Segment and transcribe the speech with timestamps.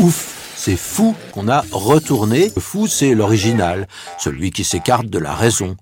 [0.00, 2.50] Ouf, c'est fou qu'on a retourné.
[2.56, 3.86] Le fou, c'est l'original,
[4.18, 5.76] celui qui s'écarte de la raison.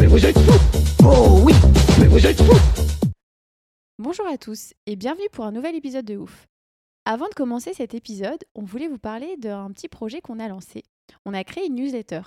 [0.00, 1.52] Mais vous êtes fous Oh oui
[2.00, 2.58] Mais vous êtes fous
[4.00, 6.48] Bonjour à tous et bienvenue pour un nouvel épisode de Ouf.
[7.04, 10.82] Avant de commencer cet épisode, on voulait vous parler d'un petit projet qu'on a lancé.
[11.24, 12.22] On a créé une newsletter.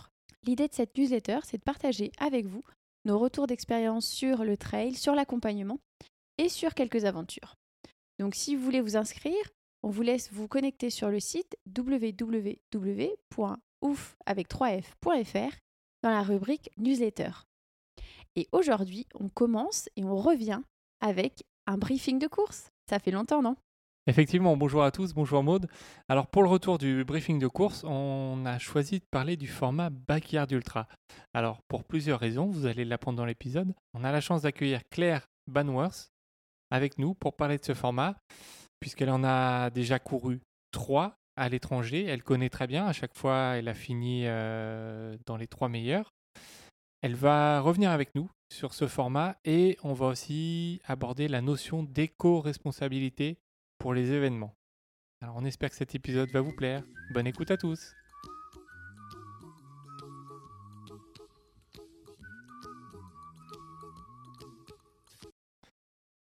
[0.46, 2.64] L'idée de cette newsletter, c'est de partager avec vous
[3.04, 5.80] nos retours d'expérience sur le trail, sur l'accompagnement
[6.40, 7.56] et sur quelques aventures.
[8.18, 9.36] Donc si vous voulez vous inscrire,
[9.84, 12.66] on vous laisse vous connecter sur le site www.ouf
[14.26, 15.56] avec 3f.fr
[16.02, 17.32] dans la rubrique newsletter.
[18.36, 20.62] Et aujourd'hui, on commence et on revient
[21.02, 22.72] avec un briefing de course.
[22.90, 23.56] Ça fait longtemps, non?
[24.08, 25.68] Effectivement, bonjour à tous, bonjour Maude.
[26.08, 29.90] Alors pour le retour du briefing de course, on a choisi de parler du format
[29.90, 30.88] Backyard Ultra.
[31.34, 33.76] Alors pour plusieurs raisons, vous allez l'apprendre dans l'épisode.
[33.94, 36.12] On a la chance d'accueillir Claire Banworth
[36.72, 38.16] avec nous pour parler de ce format,
[38.80, 42.06] puisqu'elle en a déjà couru trois à l'étranger.
[42.06, 46.12] Elle connaît très bien, à chaque fois elle a fini euh, dans les trois meilleurs.
[47.02, 51.84] Elle va revenir avec nous sur ce format et on va aussi aborder la notion
[51.84, 53.38] d'éco-responsabilité
[53.78, 54.54] pour les événements.
[55.22, 56.84] Alors on espère que cet épisode va vous plaire.
[57.14, 57.94] Bonne écoute à tous.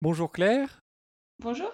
[0.01, 0.79] Bonjour Claire,
[1.39, 1.71] Bonjour.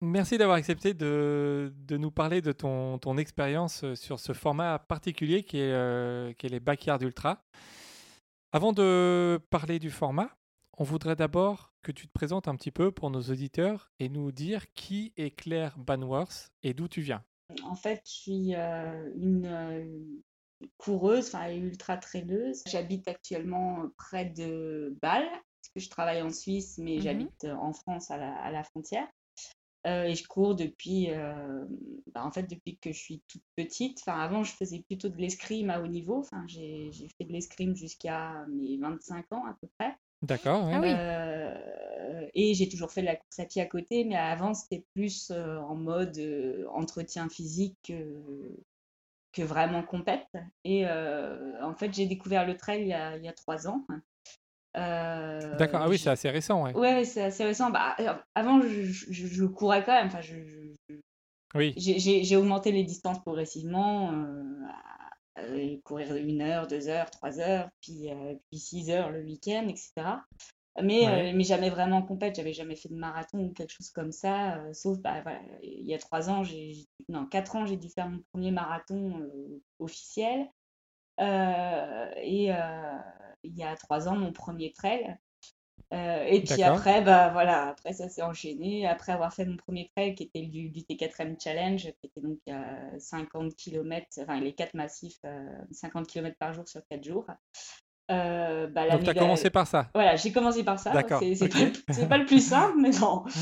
[0.00, 4.78] merci d'avoir accepté de, de nous parler de ton, ton expérience euh, sur ce format
[4.78, 7.42] particulier qui est, euh, qui est les Backyard Ultra.
[8.52, 10.30] Avant de parler du format,
[10.76, 14.30] on voudrait d'abord que tu te présentes un petit peu pour nos auditeurs et nous
[14.30, 17.24] dire qui est Claire Banworth et d'où tu viens.
[17.64, 22.62] En fait, je suis euh, une euh, coureuse, enfin ultra traîneuse.
[22.66, 25.28] J'habite actuellement près de Bâle,
[25.60, 27.02] parce que je travaille en Suisse, mais Mhm.
[27.02, 29.08] j'habite en France à la, à la frontière.
[29.86, 31.64] Euh, et je cours depuis, euh,
[32.12, 34.00] bah, en fait, depuis que je suis toute petite.
[34.02, 36.18] Enfin, avant, je faisais plutôt de l'escrime à haut niveau.
[36.20, 39.96] Enfin, j'ai j'ai fait de l'escrime jusqu'à mes 25 ans à peu près.
[40.22, 40.74] D'accord, ouais.
[40.74, 40.90] Ah oui.
[40.94, 44.84] Euh, et j'ai toujours fait de la course à pied à côté, mais avant, c'était
[44.94, 47.94] plus euh, en mode euh, entretien physique que,
[49.32, 50.26] que vraiment compète.
[50.64, 53.68] Et euh, en fait, j'ai découvert le trail il y a, il y a trois
[53.68, 53.86] ans.
[54.78, 56.74] Euh, D'accord, ah oui, c'est assez récent, ouais.
[56.74, 57.70] Ouais, c'est assez récent.
[57.70, 60.06] Bah, euh, avant, je, je- je courais quand même.
[60.06, 60.36] Enfin, je,
[61.54, 64.42] Oui, j'ai augmenté les distances progressivement, euh,
[65.36, 65.42] à
[65.84, 69.92] courir une heure, deux heures, trois heures, puis, euh, puis six heures le week-end, etc.
[70.80, 71.30] Mais, Ouais.
[71.30, 74.58] euh, mais jamais vraiment compète, j'avais jamais fait de marathon ou quelque chose comme ça,
[74.58, 77.88] euh, sauf bah, voilà, il y a trois ans, j'ai, non, quatre ans, j'ai dû
[77.88, 80.46] faire mon premier marathon euh, officiel.
[81.20, 82.98] Euh, et euh,
[83.48, 85.16] il y a trois ans, mon premier trail.
[85.94, 88.86] Euh, et puis après, bah voilà, après ça s'est enchaîné.
[88.86, 92.38] Après avoir fait mon premier trail qui était du, du T4M Challenge, qui était donc
[92.50, 97.26] à 50 km, enfin les quatre massifs, euh, 50 km par jour sur quatre jours.
[98.10, 99.88] Euh, bah, donc tu as commencé par ça.
[99.94, 100.92] Voilà, j'ai commencé par ça.
[100.92, 101.52] D'accord, C'est c'est ok.
[101.52, 103.24] pas, le- c'est pas le plus simple, mais bon.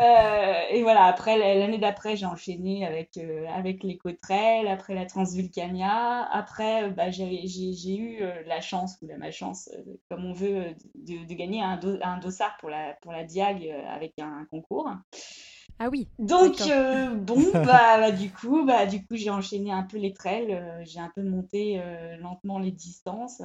[0.00, 6.28] Euh, et voilà, après l'année d'après, j'ai enchaîné avec, euh, avec l'éco-trail, après la Transvulcania.
[6.32, 9.70] Après, euh, bah, j'ai eu la chance, ou la malchance,
[10.10, 13.68] comme on veut, de, de gagner un, do- un dossard pour la, pour la Diag
[13.88, 14.90] avec un concours.
[15.78, 16.08] Ah oui.
[16.18, 20.12] Donc, euh, bon, bah, bah, du coup, bah, du coup, j'ai enchaîné un peu les
[20.12, 23.38] trails, euh, j'ai un peu monté euh, lentement les distances,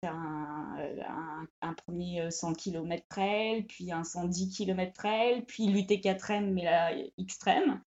[0.00, 0.76] faire un,
[1.08, 6.64] un, un premier euh, 100 km trail, puis un 110 km trail, puis l'UT4M, mais
[6.64, 7.80] là, extrême.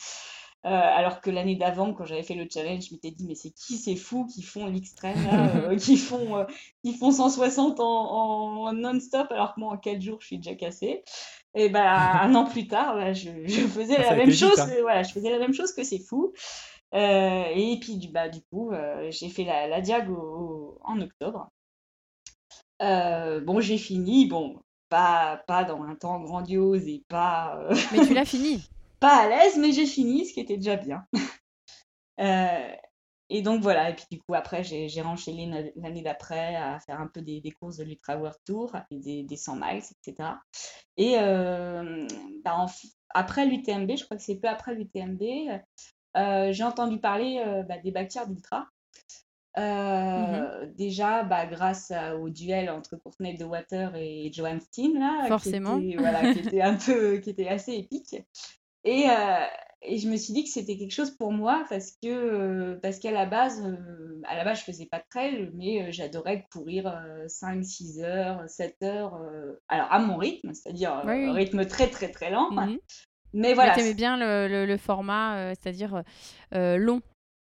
[0.63, 3.49] Euh, alors que l'année d'avant, quand j'avais fait le challenge, je m'étais dit, mais c'est
[3.49, 5.17] qui ces fous qui font l'extrême,
[5.71, 6.45] euh, qui font, euh,
[6.83, 7.85] qui font 160 en,
[8.67, 11.03] en non-stop, alors que moi, en 4 jours, je suis déjà cassée.
[11.55, 11.89] Et bah,
[12.21, 14.69] un an plus tard, bah, je, je faisais Ah, ça la même vite, chose, hein.
[14.81, 16.31] voilà, je faisais la même chose que ces fous.
[16.93, 20.79] Euh, et puis, du, bah, du coup, euh, j'ai fait la, la Diag au- au-
[20.83, 21.49] en octobre.
[22.81, 24.59] Euh, bon, j'ai fini, bon,
[24.89, 28.61] pas, pas dans un temps grandiose et pas, euh, Mais tu l'as fini.
[29.01, 31.05] pas à l'aise, mais j'ai fini, ce qui était déjà bien.
[32.19, 32.75] Euh,
[33.33, 37.07] et donc voilà, et puis du coup après j'ai renchaîné l'année d'après à faire un
[37.07, 40.31] peu des, courses de l'Ultra World Tour, des, des 100 miles, etc.
[40.97, 42.05] Et euh,
[42.43, 42.65] bah,
[43.11, 45.21] après l'UTMB, je crois que c'est peu après l'UTMB,
[46.17, 48.67] euh, j'ai entendu parler euh, bah, des backyards d'Ultra.
[49.57, 55.79] Mmh déjà, bah, grâce au duel entre Courtney de Water et Johan Steen, là, Forcément.
[55.79, 58.15] Qui était, voilà, qui était un peu, qui était assez épique.
[58.83, 59.07] Et,
[59.83, 62.99] et je me suis dit que c'était quelque chose pour moi parce que euh, parce
[62.99, 66.45] qu'à la base euh, à la base je faisais pas de trail mais euh, j'adorais
[66.51, 66.93] courir
[67.27, 69.19] 5 6 heures 7 heures
[69.67, 72.77] alors à mon rythme c'est-à-dire un rythme très très très lent mmh
[73.33, 73.73] mais voilà.
[73.73, 76.03] tu aimais bien le, le, format c'est-à-dire
[76.51, 77.01] long.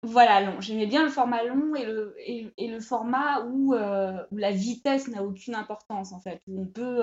[0.03, 0.61] Voilà long.
[0.61, 5.07] J'aimais bien le format long et le et, et le format où où la vitesse
[5.07, 7.01] n'a aucune importance en fait où on peut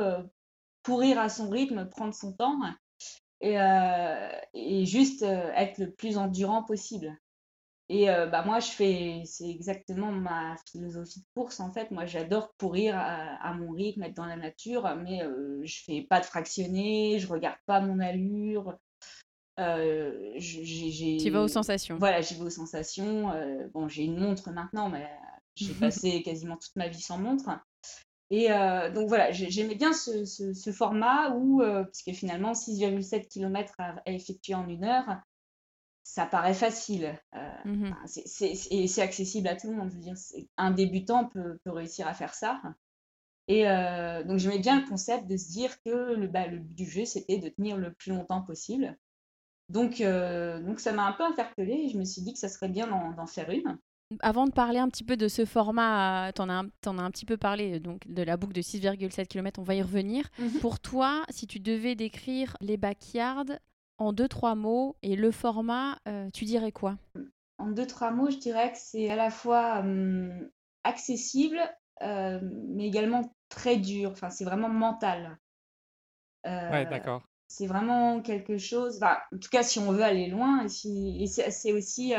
[0.85, 2.57] courir à son rythme prendre son temps
[3.41, 7.17] et, euh, et juste euh, être le plus endurant possible.
[7.91, 11.91] Et euh, bah, moi, je fais, c'est exactement ma philosophie de course en fait.
[11.91, 15.23] Moi, j'adore courir à, mon rythme, être dans la nature, mais
[15.63, 18.77] je fais pas de fractionné, je regarde pas mon allure.
[19.59, 21.97] Euh, tu vas aux sensations.
[21.99, 23.33] Voilà, j'y vais aux sensations.
[23.73, 25.09] bon, j'ai une montre maintenant, mais
[25.55, 27.49] j'ai passé quasiment toute ma vie sans montre.
[28.31, 33.75] Et euh, donc voilà, j'aimais bien ce, ce, format où, euh, puisque finalement 6,7 km
[33.79, 35.23] à, effectuer en une heure,
[36.03, 37.19] ça paraît facile.
[37.35, 37.95] Euh, mmh
[38.41, 39.91] et c'est accessible à tout le monde.
[39.91, 40.15] Je veux dire,
[40.59, 42.61] un débutant peut, peut, réussir à faire ça.
[43.51, 46.85] Et donc j'aimais bien le concept de se dire que le, bah, le but du
[46.85, 48.95] jeu, c'était de tenir le plus longtemps possible.
[49.71, 52.69] Donc, donc ça m'a un peu interpellée et je me suis dit que ça serait
[52.69, 53.79] bien d'en faire une.
[54.21, 57.11] Avant de parler un petit peu de ce format, tu en, as, en as un
[57.11, 60.25] petit peu parlé donc de la boucle de 6,7 km, on va y revenir.
[60.39, 60.61] Mhm.
[60.61, 63.59] Pour toi, si tu devais décrire les backyards
[63.99, 66.97] en deux, trois mots et le format, euh, tu dirais quoi?
[67.59, 70.49] En deux, trois mots, je dirais que c'est à la fois hum,
[70.85, 71.61] accessible,
[72.03, 74.13] euh, mais également très dur.
[74.13, 75.39] Enfin, c'est vraiment mental.
[76.47, 77.23] Euh, ouais, d'accord.
[77.49, 79.01] C'est vraiment quelque chose.
[79.03, 82.15] en tout cas, si on veut aller loin, et, si, c'est aussi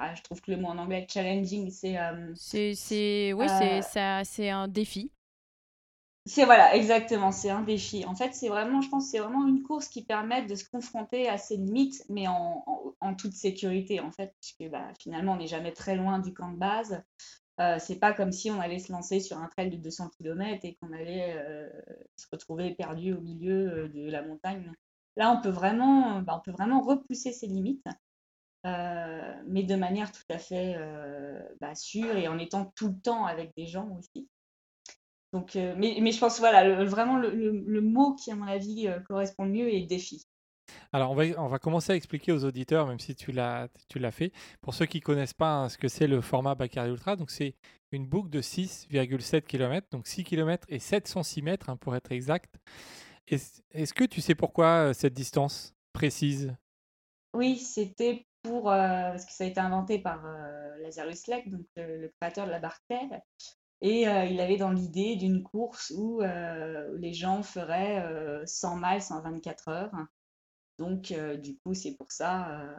[0.00, 1.98] ah, je trouve que le mot en anglais challenging, c'est.
[1.98, 5.10] Euh, c'est, oui, c'est, euh, c'est un défi.
[6.24, 8.06] C'est voilà, exactement, c'est un défi.
[8.06, 11.28] En fait, c'est vraiment, je pense, c'est vraiment une course qui permet de se confronter
[11.28, 12.64] à ses limites, mais en,
[13.00, 16.50] en, toute sécurité, en fait, puisque bah, finalement, on n'est jamais très loin du camp
[16.50, 17.02] de base.
[17.60, 20.64] Euh, c'est pas comme si on allait se lancer sur un trail de 200 km
[20.64, 21.36] et qu'on allait
[22.16, 24.72] se retrouver perdu au milieu de la montagne.
[25.16, 27.84] Là, on peut vraiment, bah, on peut vraiment repousser ses limites.
[28.66, 33.00] Euh, mais de manière tout à fait euh, bah, sûre et en étant tout le
[33.00, 34.28] temps avec des gens aussi.
[35.32, 38.88] Donc, euh, mais, mais, je pense voilà, vraiment le, le, mot qui, à mon avis,
[39.06, 40.26] correspond le mieux est défi.
[40.92, 43.68] Alors, on va, on va commencer à expliquer aux auditeurs, même si tu l'as
[44.10, 44.32] fait.
[44.60, 47.30] Pour ceux qui ne connaissent pas hein, ce que c'est le format Bacardi Ultra, donc
[47.30, 47.54] c'est
[47.92, 52.56] une boucle de 6,7 km, donc 6 km et 706 mètres hein, pour être exact.
[53.28, 56.52] Est-ce que tu sais pourquoi cette distance précise?
[57.32, 62.08] Oui, c'était euh, parce que ça a été inventé par euh, Lazarus Lake, donc le,
[62.20, 62.82] créateur de la barque
[63.80, 69.20] Et euh, il avait dans l'idée d'une course où les gens feraient 100 miles en
[69.20, 69.92] 24 heures.
[70.78, 72.78] Donc, du coup, c'est pour ça,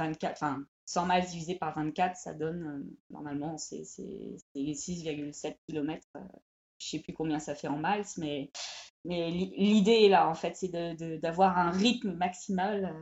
[0.00, 6.06] 24, enfin, 100 miles divisé par 24, ça donne, normalement, c'est 6,7 km.
[6.14, 6.28] je ne
[6.78, 8.50] sais plus combien ça fait en miles, mais,
[9.04, 10.70] mais l'idée est là, en fait, c'est
[11.20, 12.94] d'avoir un rythme maximal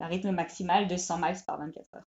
[0.00, 2.04] un rythme maximal de 100 miles par 24 heures.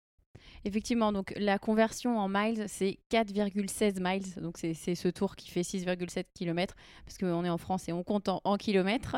[0.64, 4.42] Effectivement, donc la conversion en miles, c'est 4,16 miles.
[4.42, 6.74] Donc c'est ce tour qui fait 6,7 km,
[7.04, 9.16] parce qu'on est en France et on compte en, kilomètres.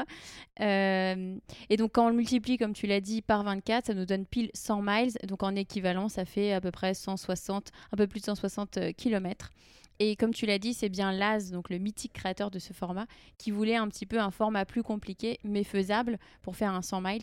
[0.61, 1.37] Euh,
[1.71, 4.27] et donc quand on le multiplie, comme tu l'as dit, par 24, ça nous donne
[4.27, 5.13] pile 100 miles.
[5.27, 8.93] Donc en équivalent, ça fait à peu près 160, un peu plus de 160 euh,
[8.93, 9.51] km.
[10.01, 13.07] Et comme tu l'as dit, c'est bien Laz, donc le mythique créateur de ce format,
[13.37, 17.01] qui voulait un petit peu un format plus compliqué, mais faisable pour faire un 100
[17.01, 17.23] miles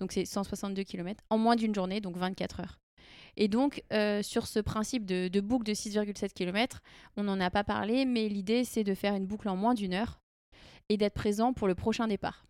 [0.00, 2.80] donc c'est 162 km, en moins d'une journée, donc 24 heures.
[3.36, 6.80] Et donc, euh, sur ce principe de, boucle de 6,7 km,
[7.16, 9.94] on n'en a pas parlé, mais l'idée, c'est de faire une boucle en moins d'une
[9.94, 10.20] heure
[10.88, 12.44] et d'être présent pour le prochain départ.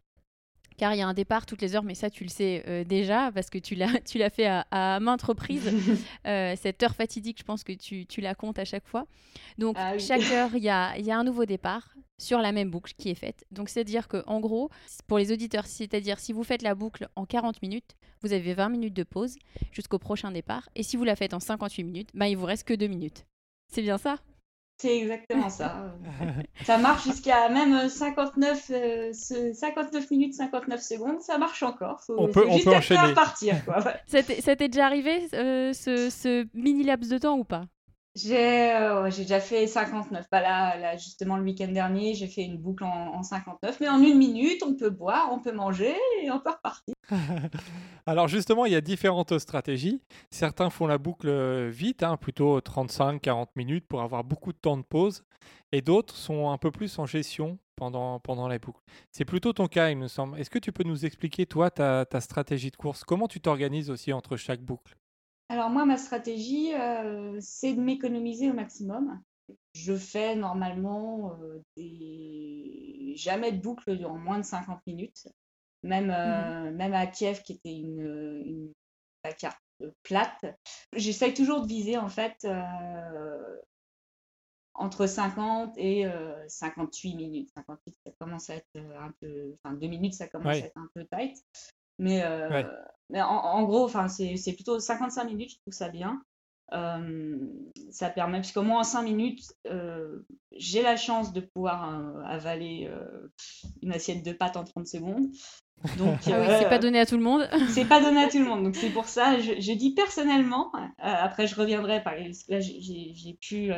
[0.80, 2.84] Car il y a un départ toutes les heures, mais ça, tu le sais euh,
[2.84, 5.70] déjà, parce que tu l'as, fait à, maintes reprises.
[6.26, 9.06] Euh, cette heure fatidique, je pense que tu, tu la comptes à chaque fois.
[9.58, 12.70] Donc, ah chaque heure, il y a, y a un nouveau départ sur la même
[12.70, 13.44] boucle qui est faite.
[13.50, 14.70] Donc c'est-à-dire que en gros,
[15.06, 18.68] pour les auditeurs, c'est-à-dire si vous faites la boucle en 40 minutes, vous avez 20
[18.68, 19.36] minutes de pause
[19.72, 20.68] jusqu'au prochain départ.
[20.74, 23.26] Et si vous la faites en 58 minutes, bah, il vous reste que 2 minutes.
[23.72, 24.18] C'est bien ça?
[24.80, 25.94] C'est exactement ça.
[26.64, 32.00] ça marche jusqu'à même 59, euh, 59 minutes 59 secondes, ça marche encore.
[32.08, 33.12] on peut, on peut enchaîner.
[33.14, 33.56] partir.
[34.06, 34.22] ça
[34.56, 37.64] t'est déjà arrivé ce, ce mini laps de temps ou pas?
[38.16, 40.26] Euh, j'ai déjà fait 59.
[40.30, 43.78] Bah là, justement, le week-end dernier, j'ai fait une boucle en, 59.
[43.80, 46.94] Mais en une minute, on peut boire, on peut manger et on peut repartir.
[48.06, 50.02] Alors justement, il y a différentes stratégies.
[50.30, 54.76] Certains font la boucle euh, vite, hein, plutôt 35-40 minutes pour avoir beaucoup de temps
[54.76, 55.24] de pause.
[55.72, 58.80] Et d'autres sont un peu plus en gestion pendant, pendant la boucle.
[59.12, 60.38] C'est plutôt ton cas, il me semble.
[60.38, 63.04] Est-ce que tu peux nous expliquer, toi, ta, ta stratégie de course?
[63.04, 64.96] Comment tu t'organises aussi entre chaque boucle?
[65.50, 69.20] Alors moi, ma stratégie, euh, c'est de m'économiser au maximum.
[69.74, 73.14] Je fais normalement euh, des...
[73.16, 75.26] jamais de boucle en moins de 50 minutes.
[75.82, 78.72] Même, euh, mmh même à Kiev, qui était une, une
[79.38, 79.58] carte
[80.04, 80.44] plate,
[80.94, 82.46] j'essaye toujours de viser en fait
[84.74, 86.06] entre 50 et
[86.46, 87.50] 58 minutes.
[87.56, 90.88] 58, ça commence à être un peu, enfin deux minutes, ça commence à être un
[90.94, 91.36] peu tight.
[91.98, 92.62] Mais, euh,
[93.10, 96.20] mais en, gros, enfin, c'est plutôt 55 minutes, je trouve ça bien.
[96.72, 97.36] Euh,
[97.90, 102.90] ça permet, puisqu'au moins en 5 minutes, euh, j'ai la chance de pouvoir avaler
[103.82, 105.26] une assiette de pâtes en 30 secondes.
[105.98, 107.48] Donc, ah oui, c'est pas donné à tout le monde.
[107.70, 108.62] c'est pas donné à tout le monde.
[108.62, 112.02] Donc, c'est pour ça, je, dis personnellement, après, je reviendrai.
[112.02, 112.14] Par,
[112.48, 113.72] là, j'ai pu,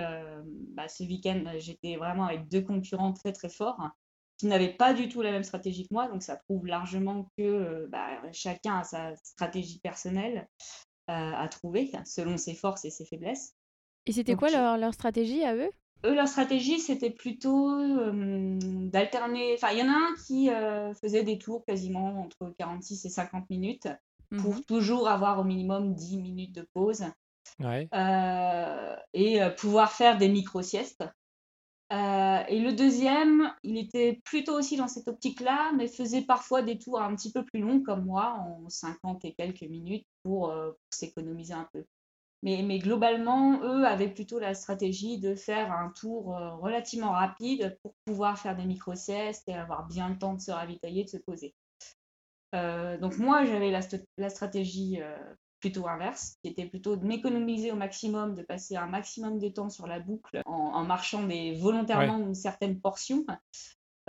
[0.75, 3.81] bah, ce week-end, j'étais vraiment avec deux concurrents très, très forts
[4.43, 6.09] qui n'avaient pas du tout la même stratégie que moi.
[6.09, 10.49] Donc ça prouve largement que euh, bah, chacun a sa stratégie personnelle
[11.11, 13.55] euh, à trouver selon ses forces et ses faiblesses.
[14.07, 15.71] Et c'était quoi leur, leur, stratégie à eux?
[16.05, 18.59] Eux, leur stratégie, c'était plutôt euh,
[18.91, 19.55] d'alterner.
[19.55, 20.49] Enfin, il y en a un qui
[21.01, 23.87] faisait des tours quasiment entre 46 et 50 minutes
[24.39, 27.05] pour mmh toujours avoir au minimum 10 minutes de pause.
[29.13, 31.05] et pouvoir faire des micro-siestes.
[31.93, 36.79] Euh, et le deuxième, il était plutôt aussi dans cette optique-là, mais faisait parfois des
[36.79, 40.73] tours un petit peu plus longs comme moi, en 50 et quelques minutes, pour, euh,
[40.91, 41.85] s'économiser un peu.
[42.45, 47.95] Mais, globalement, eux avaient plutôt la stratégie de faire un tour euh, relativement rapide pour
[48.05, 51.55] pouvoir faire des micro-siestes et avoir bien le temps de se ravitailler, de se poser.
[52.53, 54.99] donc moi, j'avais la, stratégie
[55.63, 59.71] plutôt inverse, qui était plutôt de m'économiser au maximum, de passer un maximum de temps
[59.71, 63.25] sur la boucle en, marchant des, volontairement une certaine portion,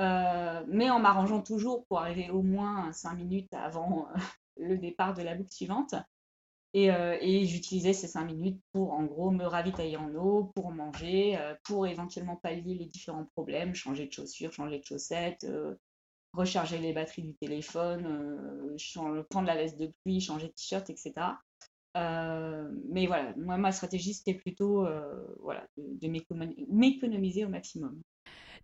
[0.02, 4.20] euh, mais en m'arrangeant toujours pour arriver au moins 5 minutes avant euh,
[4.58, 5.94] le départ de la boucle suivante.
[6.74, 10.72] Et, euh, et j'utilisais ces 5 minutes pour en gros me ravitailler en eau, pour
[10.72, 15.46] manger, pour éventuellement pallier les différents problèmes, changer de chaussures, changer de chaussettes,
[16.34, 21.13] recharger les batteries du téléphone, euh, prendre la veste de pluie, changer de t-shirt, etc.
[21.96, 28.02] Euh, mais voilà, moi, ma stratégie, c'était plutôt euh, voilà, de, m'économiser au maximum.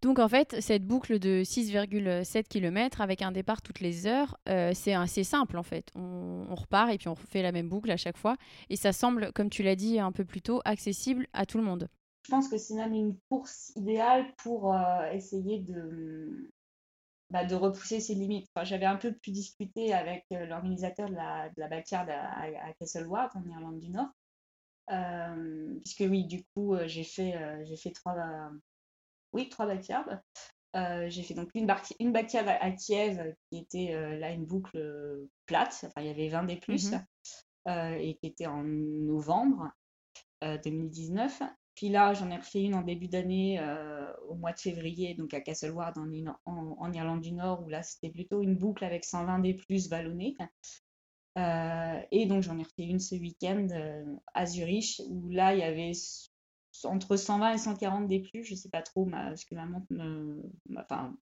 [0.01, 4.39] Donc en fait, cette boucle de 6,7 km avec un départ toutes les heures,
[4.73, 5.91] c'est assez simple en fait.
[5.93, 8.37] On, on, repart et puis on fait la même boucle à chaque fois.
[8.69, 11.65] Et ça semble, comme tu l'as dit un peu plus tôt, accessible à tout le
[11.65, 11.89] monde.
[12.25, 14.73] Je pense que c'est même une course idéale pour
[15.11, 16.49] essayer de,
[17.29, 18.49] bah, de repousser ses limites.
[18.63, 22.73] J'avais un peu pu discuter avec euh, l'organisateur de la, de la backyard à, à,
[22.79, 24.09] Castleward, en Irlande du Nord.
[24.91, 28.15] Euh, puisque oui, du coup, euh, j'ai fait, j'ai fait trois,
[29.33, 30.21] oui, trois backyards.
[30.73, 36.01] j'ai fait donc une, une backyard à, Kiev qui était là une boucle plate, enfin
[36.01, 37.05] il y avait 20 des plus, mmh
[37.67, 39.69] et qui était en novembre
[40.41, 41.43] 2019.
[41.79, 45.33] Puis là, j'en ai refait une en début d'année, euh, au mois de février, donc
[45.33, 45.97] à Castleward
[46.45, 49.87] en, Irlande du Nord, où là, c'était plutôt une boucle avec 120 des plus.
[51.37, 55.59] Euh, et donc, j'en ai refait une ce week-end euh, à Zurich, où là, il
[55.59, 55.93] y avait
[56.83, 59.65] entre 120 et 140 des plus, je ne sais pas trop, ma, parce que ma
[59.65, 60.43] montre me.
[60.75, 61.15] Enfin,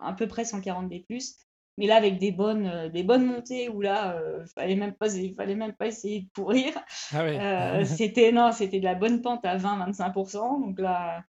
[0.00, 1.34] à peu près 140 des plus.
[1.76, 4.94] Mais là, avec des bonnes, euh, des bonnes montées où là, il euh, fallait même
[4.94, 6.72] pas, fallait même pas essayer de pourrir.
[7.12, 10.60] Ah euh, c'était non, c'était de la bonne pente à 20-25%.
[10.60, 11.24] Donc là,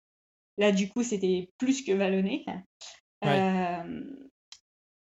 [0.58, 2.46] là, du coup, c'était plus que vallonné.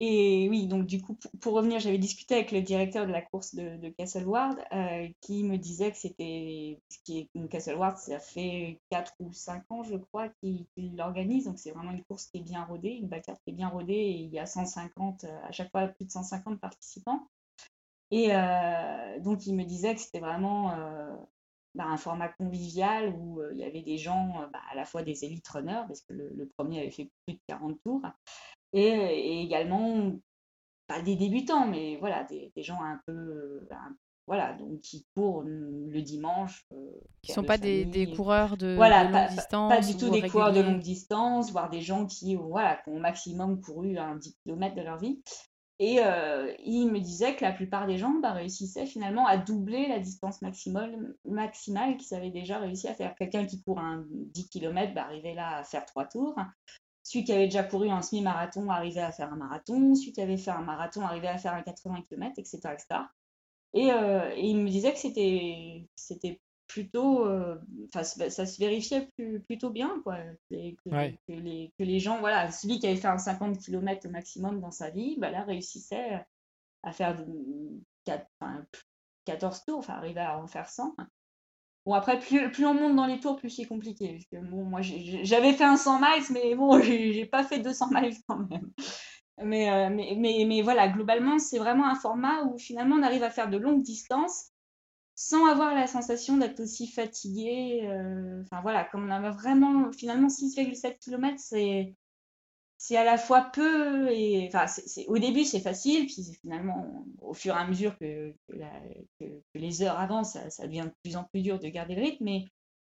[0.01, 3.53] Et oui, donc du coup, pour, revenir, j'avais discuté avec le directeur de la course
[3.53, 6.79] de, de Castleward euh, qui me disait que c'était.
[7.03, 11.46] qui Castleward, ça fait 4 ou 5 ans, je crois, qu'il l'organise.
[11.46, 13.96] Donc c'est vraiment une course qui est bien rodée, une backyard qui est bien rodée
[13.96, 17.27] il y a 150, euh, à chaque fois plus de 150 participants.
[18.12, 20.72] Et euh, donc il me disait que c'était vraiment
[21.75, 25.25] bah, un format convivial où il y avait des gens, bah, à la fois des
[25.25, 28.01] élites runners, parce que le, premier avait fait plus de 40 tours,
[28.74, 30.14] et, également,
[30.88, 33.68] pas des débutants, mais voilà, des, gens un peu,
[34.28, 36.66] voilà, donc qui courent le dimanche.
[37.22, 39.74] qui ne sont pas des, des, coureurs de, voilà, de pas, longue distance.
[39.74, 42.96] Pas du tout des coureurs de longue distance, voire des gens qui, voilà, qui ont
[42.98, 45.22] au maximum couru un 10 km de leur vie.
[45.80, 49.88] Et euh, il me disait que la plupart des gens bah, réussissaient finalement à doubler
[49.88, 53.16] la distance maximale, maximale qu'ils avaient déjà réussi à faire.
[53.16, 56.36] Quelqu'un qui court un 10 km bah, arrivait là à faire trois tours.
[57.03, 59.96] Celui qui avait déjà couru un semi-marathon arrivait à faire un marathon.
[59.96, 62.58] Celui qui avait fait un marathon arrivait à faire un 80 km, etc.
[62.74, 63.01] etc.
[63.74, 67.58] Et, euh, et il me disait que c'était plutôt, euh,
[67.91, 69.10] ça se vérifiait
[69.48, 70.18] plutôt bien, quoi.
[70.50, 74.62] que, les, que, les, gens, voilà, celui qui avait fait un 50 km au maximum
[74.62, 76.24] dans sa vie, bah là, réussissait
[76.84, 77.25] à faire
[79.25, 80.96] 14 tours, enfin, arriver à en faire 100.
[81.86, 84.13] Bon, après, plus, plus on monte dans les tours, plus c'est compliqué.
[84.13, 87.89] Parce que, bon, moi, j'avais fait un 100 miles, mais bon, j'ai pas fait 200
[87.91, 88.71] miles quand même.
[89.43, 93.24] Mais, euh, mais, mais, mais, voilà, globalement, c'est vraiment un format où finalement on arrive
[93.24, 94.51] à faire de longues distances
[95.15, 97.81] sans avoir la sensation d'être aussi fatigué.
[97.83, 101.93] Euh, enfin voilà, comme on a vraiment, finalement 6,7 km, c'est
[102.89, 107.36] c'est à la fois peu et enfin c'est, au début c'est facile puis finalement au
[107.36, 108.34] fur et à mesure que,
[109.53, 112.27] les heures avancent ça, devient de plus en plus dur de garder le rythme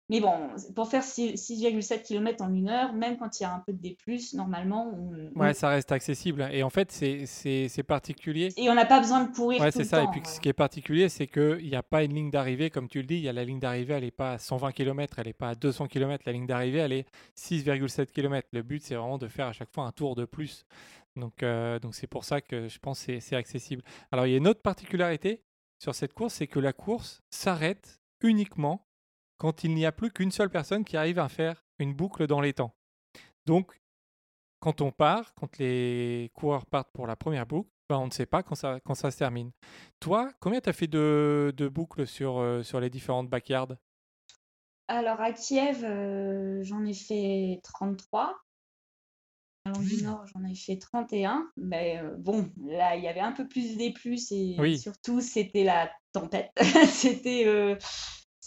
[0.09, 3.59] mais bon, pour faire 6,7 km en une heure, même quand il y a un
[3.59, 3.97] peu de D+,
[4.33, 4.93] normalement...
[4.93, 6.47] On, ouais, ça reste accessible.
[6.51, 8.49] Et en fait, c'est particulier.
[8.55, 10.03] Et on n'a pas besoin de courir Ouais, c'est ça.
[10.03, 12.87] et puis ce qui est particulier, c'est qu'il n'y a pas une ligne d'arrivée, comme
[12.87, 13.15] tu le dis.
[13.15, 15.49] Il y a la ligne d'arrivée, elle n'est pas à 120 km, elle n'est pas
[15.49, 16.23] à 200 km.
[16.25, 17.05] La ligne d'arrivée, elle est
[17.37, 18.47] 6,7 km.
[18.53, 20.65] Le but, c'est vraiment de faire à chaque fois un tour de plus.
[21.17, 23.83] Donc euh, donc c'est pour ça que je pense que c'est accessible.
[24.11, 25.43] Alors, il y a une autre particularité
[25.79, 28.86] sur cette course, c'est que la course s'arrête uniquement
[29.37, 32.41] quand il n'y a plus qu'une seule personne qui arrive à faire une boucle dans
[32.41, 32.75] les temps.
[33.45, 33.79] Donc,
[34.59, 38.25] quand on part, quand les coureurs partent pour la première boucle, ben on ne sait
[38.25, 39.51] pas quand ça, quand ça se termine.
[39.99, 43.77] Toi, combien tu as fait de, de boucles sur, euh, sur les différentes backyards?
[44.89, 48.37] Alors, à Kiev, euh, j'en ai fait 33.
[49.65, 51.49] À du Nord, j'en ai fait 31.
[51.57, 55.63] Mais euh, bon, là, il y avait un peu plus des plus et surtout, c'était
[55.63, 56.51] la tempête.
[56.87, 57.77] c'était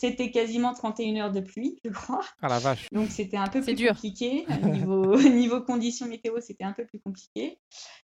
[0.00, 2.23] c'était quasiment 31 heures de pluie, je crois.
[2.40, 2.88] Ah la vache.
[2.90, 4.47] Donc c'était un peu plus compliqué.
[4.64, 7.59] Niveau, niveau conditions météo, c'était un peu plus compliqué.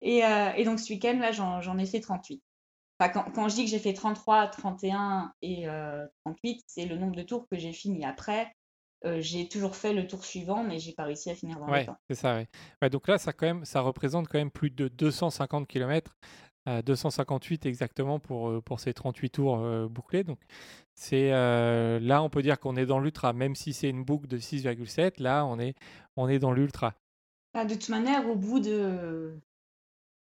[0.01, 2.43] Et, euh, et donc ce week-end, là, j'en ai fait 38.
[2.99, 5.65] Enfin, quand, quand, je dis que j'ai fait 33, 31 et
[6.25, 8.51] 38, euh, c'est le nombre de tours que j'ai fini après.
[9.05, 11.81] Euh, j'ai toujours fait le tour suivant, mais j'ai pas réussi à finir dans ouais,
[11.81, 11.97] le temps.
[12.09, 12.47] C'est ça, ouais.
[12.81, 12.89] ouais.
[12.89, 16.17] Donc là, ça, quand même, ça représente quand même plus de 250 km.
[16.67, 20.23] 258 exactement pour, pour ces 38 tours bouclés.
[20.23, 20.39] Donc
[20.99, 24.27] c'est euh, là, on peut dire qu'on est dans l'ultra, même si c'est une boucle
[24.27, 25.21] de 6,7.
[25.21, 25.75] Là, on est,
[26.15, 26.95] on est dans l'ultra.
[27.53, 29.39] Bah, de toute manière, au bout de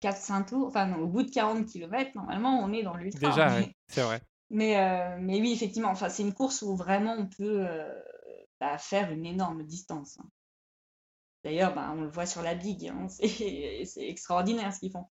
[0.02, 3.28] 4-5 tours, enfin au bout de 40 km, normalement, on est dans l'ultra.
[3.28, 4.20] Déjà, c'est vrai.
[4.50, 8.02] Mais, euh, mais oui, effectivement, enfin, c'est une course où vraiment on peut euh,
[8.60, 10.18] bah, faire une énorme distance.
[10.18, 10.28] Hein.
[11.44, 15.06] D'ailleurs, bah, on le voit sur la digue, hein, c'est extraordinaire ce qu'ils font.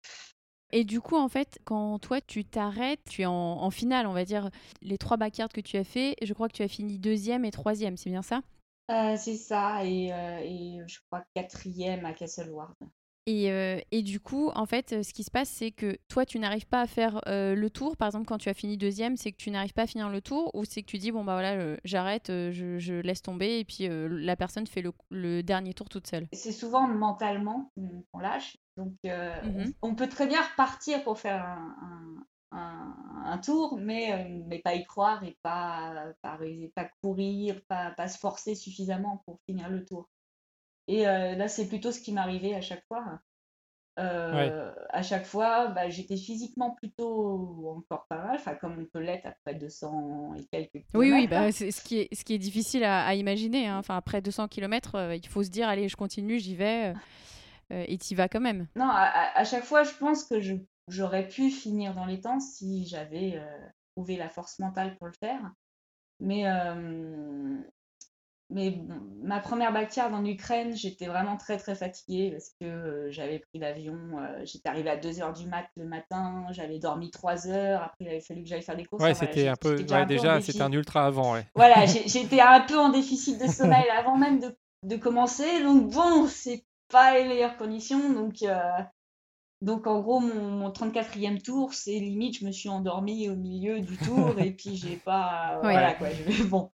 [0.73, 4.25] Et du coup, en fait, quand toi tu t'arrêtes, tu es en, finale, on va
[4.25, 7.45] dire, les trois backyards que tu as fait, je crois que tu as fini deuxième
[7.45, 8.41] et troisième, c'est bien ça?
[8.91, 12.75] Euh, C'est ça, et, euh, et, je crois quatrième à Castle Ward.
[13.27, 16.39] Et, euh, et, du coup, en fait, ce qui se passe, c'est que toi, tu
[16.39, 17.97] n'arrives pas à faire le tour.
[17.97, 20.21] Par exemple, quand tu as fini deuxième, c'est que tu n'arrives pas à finir le
[20.23, 23.65] tour ou c'est que tu dis, bon, bah voilà, j'arrête, je, je, laisse tomber et
[23.65, 26.27] puis la personne fait le, le, dernier tour toute seule?
[26.33, 27.71] C'est souvent mentalement
[28.11, 28.57] qu'on lâche.
[28.77, 31.45] Donc, euh, mmh on, peut très bien repartir pour faire
[32.51, 36.39] un, tour, mais, euh, mais pas y croire et pas, pas,
[36.75, 40.09] pas courir, pas, pas, se forcer suffisamment pour finir le tour.
[40.87, 43.21] Et euh, là, c'est plutôt ce qui m'arrivait à chaque fois.
[43.97, 49.55] À chaque fois, bah, j'étais physiquement plutôt encore pas mal, comme on peut l'être après
[49.55, 50.95] 200 et quelques kilomètres.
[50.95, 53.67] Oui, oui, bah, c'est ce qui est, ce qui est difficile à, imaginer.
[53.67, 53.79] Hein.
[53.79, 56.95] Enfin, après 200 km, il faut se dire, allez, je continue, j'y vais.
[57.73, 58.69] Euh, et tu vas quand même.
[58.77, 60.37] Non, à, chaque fois, je pense que
[60.89, 65.15] j'aurais pu finir dans les temps si j'avais euh, trouvé la force mentale pour le
[65.19, 65.41] faire.
[66.21, 67.57] Mais, euh,
[68.51, 68.79] mais
[69.23, 73.97] ma première backyard en Ukraine, j'étais vraiment très très fatiguée parce que j'avais pris l'avion,
[74.45, 78.21] j'étais arrivée à 2h du mat le matin, j'avais dormi 3 heures, après il avait
[78.21, 79.03] fallu que j'aille faire des courses.
[79.03, 81.33] Ouais, c'était un peu, déjà, c'était un ultra avant.
[81.33, 81.47] Ouais.
[81.57, 84.55] Voilà, j'étais un peu en déficit de sommeil avant même de,
[84.85, 88.13] de commencer, donc bon, c'est pas les meilleures conditions.
[88.13, 88.61] Donc, euh,
[89.61, 93.97] donc en gros, mon, 34e tour, c'est limite, je me suis endormie au milieu du
[93.99, 95.59] tour et puis j'ai pas.
[95.63, 96.09] Voilà quoi.
[96.51, 96.71] bon.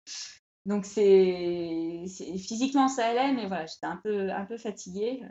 [0.66, 2.04] Donc c'est
[2.38, 5.22] physiquement ça allait, mais voilà, j'étais un peu, un peu fatiguée.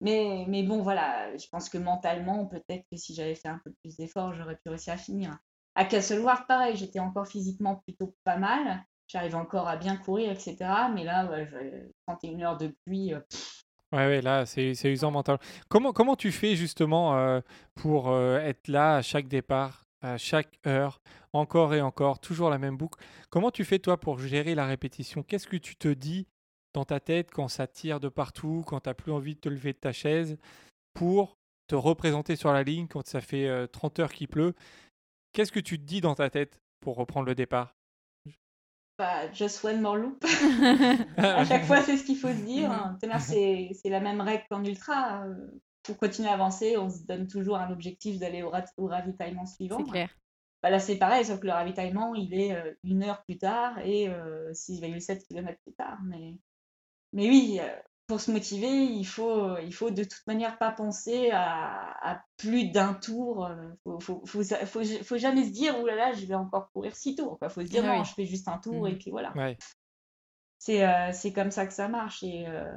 [0.00, 3.72] Mais, mais bon, voilà, je pense que mentalement, peut-être que si j'avais fait un peu
[3.82, 5.38] plus d'efforts, j'aurais pu réussir à finir.
[5.74, 8.84] À Castleworth, pareil, j'étais encore physiquement plutôt pas mal.
[9.08, 10.88] J'arrivais encore à bien courir, etc.
[10.90, 13.14] Mais là, ouais, je- 31 heures de pluie.
[13.14, 13.65] euh, pff,
[13.96, 15.38] Ouais, là, c'est usant mental.
[15.68, 17.40] Comment, comment tu fais justement euh,
[17.74, 21.00] pour euh, être là à chaque départ, à chaque heure,
[21.32, 23.02] encore et encore, toujours la même boucle?
[23.30, 25.22] Comment tu fais toi pour gérer la répétition?
[25.22, 26.26] Qu'est-ce que tu te dis
[26.74, 29.48] dans ta tête quand ça tire de partout, quand tu n'as plus envie de te
[29.48, 30.36] lever de ta chaise,
[30.92, 34.52] pour te représenter sur la ligne quand ça fait euh, 30 heures qu'il pleut?
[35.32, 37.74] Qu'est-ce que tu te dis dans ta tête pour reprendre le départ?
[38.98, 40.24] Bah, just one more loop.
[41.16, 42.70] à chaque fois, c'est ce qu'il faut se dire.
[43.02, 45.24] Manière, c'est la même règle qu'en ultra.
[45.24, 45.34] euh,
[45.82, 49.78] Pour continuer à avancer, on se donne toujours un objectif d'aller au ravitaillement suivant.
[49.84, 50.08] C'est clair.
[50.62, 53.78] Bah là, c'est pareil, sauf que le ravitaillement, il est euh, une heure plus tard
[53.80, 55.98] et euh, 6,7 km plus tard.
[56.04, 56.34] Mais,
[57.12, 57.68] mais oui, euh,
[58.06, 62.70] pour se motiver, il faut, il faut de toute manière pas penser à, à plus
[62.70, 63.46] d'un tour.
[63.46, 66.70] euh, faut, faut, faut, faut, faut jamais se dire, oh là là, je vais encore
[66.72, 67.38] courir six tours.
[67.42, 68.04] Il faut se dire, Ah non, oui.
[68.04, 68.86] je fais juste un tour Mhm.
[68.88, 69.36] et puis voilà.
[69.36, 69.56] Ouais,
[70.58, 72.22] C'est euh, c'est comme ça que ça marche.
[72.22, 72.72] Et euh,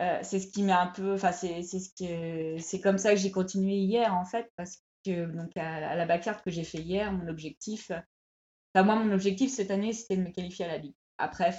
[0.00, 1.14] euh, c'est ce qui m'a un peu.
[1.14, 4.82] Enfin, c'est c'est ce que c'est comme ça que j'ai continué hier, en fait, parce
[5.04, 7.90] que donc à, à la backyard que j'ai fait hier, mon objectif.
[8.74, 10.94] Enfin, moi, mon objectif cette année, c'était de me qualifier à la Ligue.
[11.18, 11.54] Après,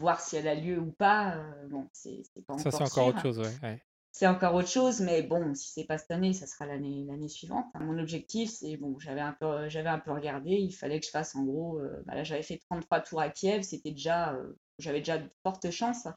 [0.00, 3.06] voir si elle a lieu ou pas, euh, bon, c'est pas ça encore c'est encore
[3.08, 3.52] autre chose, ouais.
[3.62, 3.82] ouais.
[4.12, 7.28] C'est encore autre chose, mais bon, si c'est pas cette année, ça sera l'année l'année
[7.28, 7.66] suivante.
[7.78, 11.10] Mon objectif, c'est bon, j'avais un peu j'avais un peu regardé, il fallait que je
[11.10, 14.58] fasse en gros, euh, bah là j'avais fait 33 tours à Kiev, c'était déjà euh,
[14.78, 16.08] j'avais déjà de fortes chances.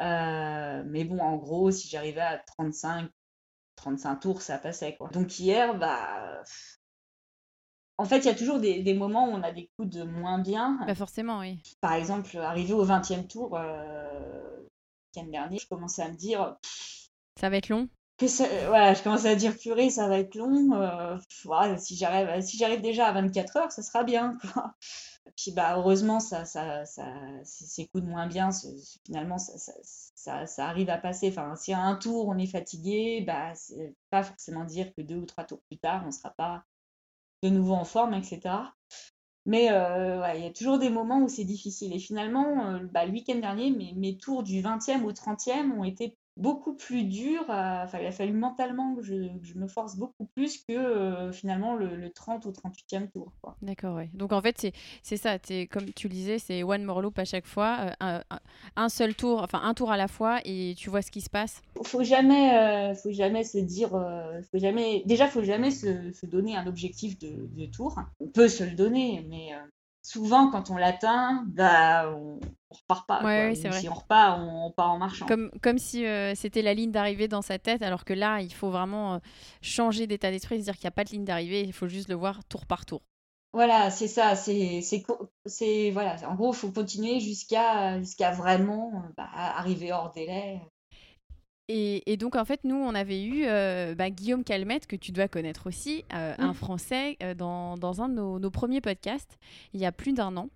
[0.00, 3.10] Euh, mais bon, en gros, si j'arrivais à 35
[3.76, 5.08] 35 tours, ça passait quoi.
[5.10, 6.42] Donc hier, bah
[7.98, 10.04] en fait, il y a toujours des, des moments où on a des coups de
[10.04, 10.78] moins bien.
[10.86, 11.60] Bah forcément, oui.
[11.80, 14.68] Par exemple, arrivé au 20e tour, euh, le
[15.20, 16.56] week-end dernier, je commençais à me dire
[17.40, 17.88] Ça va être long.
[18.18, 20.72] que ça, euh, voilà, je commençais à dire purée, ça va être long.
[20.74, 24.36] euh, voilà, si j'arrive, si j'arrive déjà à 24 heures, ça sera bien.
[24.54, 24.74] quoi.
[25.36, 27.04] Puis bah heureusement, ça, ça, ça,
[27.44, 28.50] ces coups de moins bien,
[29.06, 29.72] finalement, ça, ça,
[30.14, 31.28] ça, ça arrive à passer.
[31.28, 35.16] Enfin, si à un tour on est fatigué, bah c'est pas forcément dire que deux
[35.16, 36.64] ou trois tours plus tard, on sera pas
[37.42, 38.40] de nouveau en forme, etc.
[39.46, 41.94] Mais euh, il y a toujours des moments où c'est difficile.
[41.94, 45.84] Et finalement, euh, bah, le week-end dernier, mes, mes tours du 20e au 30e ont
[45.84, 47.44] été beaucoup plus durs.
[47.50, 50.72] à- Enfin, il a fallu mentalement que je, que je me force beaucoup plus que
[50.74, 53.32] euh, finalement le, le 30 ou 38e tour.
[53.60, 54.08] D'accord, ouais.
[54.14, 54.72] Donc en fait,
[55.02, 55.38] c'est ça.
[55.38, 57.90] t'es- comme tu le disais, c'est one more loop à chaque fois.
[58.02, 58.20] euh,
[58.76, 61.30] un, seul tour, enfin un tour à la fois, et tu vois ce qui se
[61.30, 61.60] passe.
[61.84, 65.02] Faut jamais, euh, faut jamais se dire, euh, faut jamais.
[65.06, 67.98] Déjà, faut jamais se, se donner un objectif de, de tour.
[68.20, 69.52] On peut se le donner, mais
[70.08, 72.40] souvent quand on l'atteint, bah on,
[72.70, 73.22] on repart pas.
[73.22, 73.70] Ouais, quoi.
[73.70, 73.80] vrai.
[73.80, 75.26] Si on repart, on, on part en marchant.
[75.26, 78.52] Comme, comme si euh, c'était la ligne d'arrivée dans sa tête, alors que là, il
[78.52, 79.18] faut vraiment euh,
[79.60, 82.08] changer d'état d'esprit, se dire qu'il n'y a pas de ligne d'arrivée, il faut juste
[82.08, 83.02] le voir tour par tour.
[83.52, 84.82] Voilà, c'est ça, c'est
[85.46, 90.60] c'est voilà, en gros, il faut continuer jusqu'à jusqu'à vraiment euh, bah, arriver hors délai.
[91.68, 95.12] Et, et donc, en fait, nous, on avait eu euh, bah, Guillaume Calmette, que tu
[95.12, 96.54] dois connaître aussi, euh, un.
[96.54, 99.38] Français, euh, dans, dans un de nos, nos premiers podcasts,
[99.74, 100.48] il y a plus d'un an.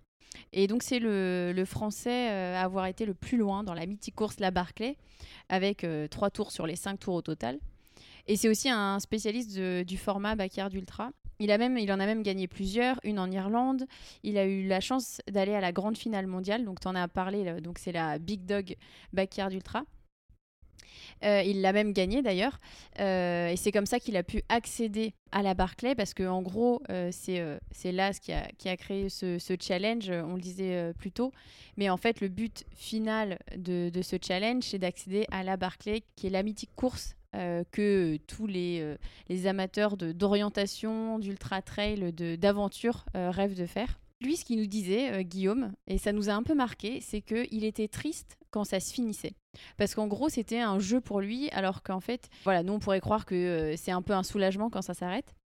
[0.51, 4.15] Et donc, c'est le, le Français à avoir été le plus loin dans la mythique
[4.15, 4.97] course La Barclay,
[5.49, 7.59] avec trois tours sur les cinq tours au total.
[8.25, 11.11] Et c'est aussi un spécialiste de- du format Backyard Ultra.
[11.39, 13.85] Il, a même, il en a même gagné plusieurs, une en Irlande.
[14.23, 17.07] Il a eu la chance d'aller à la grande finale mondiale, donc tu en as
[17.07, 18.75] parlé, donc c'est la Big Dog
[19.11, 19.83] Backyard Ultra.
[21.23, 22.59] Euh, il l'a même gagné d'ailleurs.
[22.99, 26.41] Euh, et c'est comme ça qu'il a pu accéder à la Barclay parce que en
[26.41, 30.93] gros, euh, c'est euh, c'est qui a, qui a créé ce, challenge, on le disait
[30.97, 31.31] plus tôt.
[31.77, 36.03] Mais en fait, le but final de, de ce challenge, c'est d'accéder à la Barclay,
[36.15, 37.15] qui est la mythique course
[37.71, 38.95] que tous les,
[39.27, 43.99] les amateurs d'orientation, d'ultra trail, d'aventure rêvent de faire.
[44.23, 47.19] Lui, ce qu'il nous disait, euh, Guillaume, et ça nous a un peu marqué, c'est
[47.19, 49.33] qu'il était triste quand ça se finissait.
[49.77, 53.01] Parce qu'en gros, c'était un jeu pour lui, alors qu'en fait, voilà, nous, on pourrait
[53.01, 55.35] croire que euh, c'est un peu un soulagement quand ça s'arrête.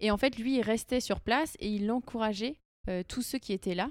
[0.00, 2.56] Et en fait, lui, il restait sur place et il encourageait
[2.88, 3.90] euh, tous ceux qui étaient là.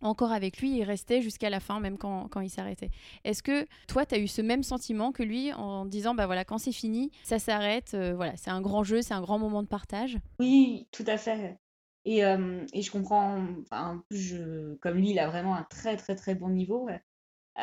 [0.00, 2.90] Encore avec lui, il restait jusqu'à la fin, même quand, quand il s'arrêtait.
[3.22, 6.44] Est-ce que toi, tu as eu ce même sentiment que lui en disant, bah voilà,
[6.44, 9.68] quand c'est fini, ça s'arrête, voilà, c'est un grand jeu, c'est un grand moment de
[9.68, 10.18] partage?
[10.40, 11.56] Oui, tout à fait.
[12.04, 16.16] Et, euh, et je comprends, enfin, je, comme lui, il a vraiment un très très
[16.16, 16.84] très bon niveau.
[16.86, 17.00] ouais.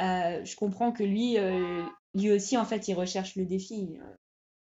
[0.01, 1.83] Euh, je comprends que lui, euh,
[2.15, 3.97] lui aussi, en fait, il recherche le défi.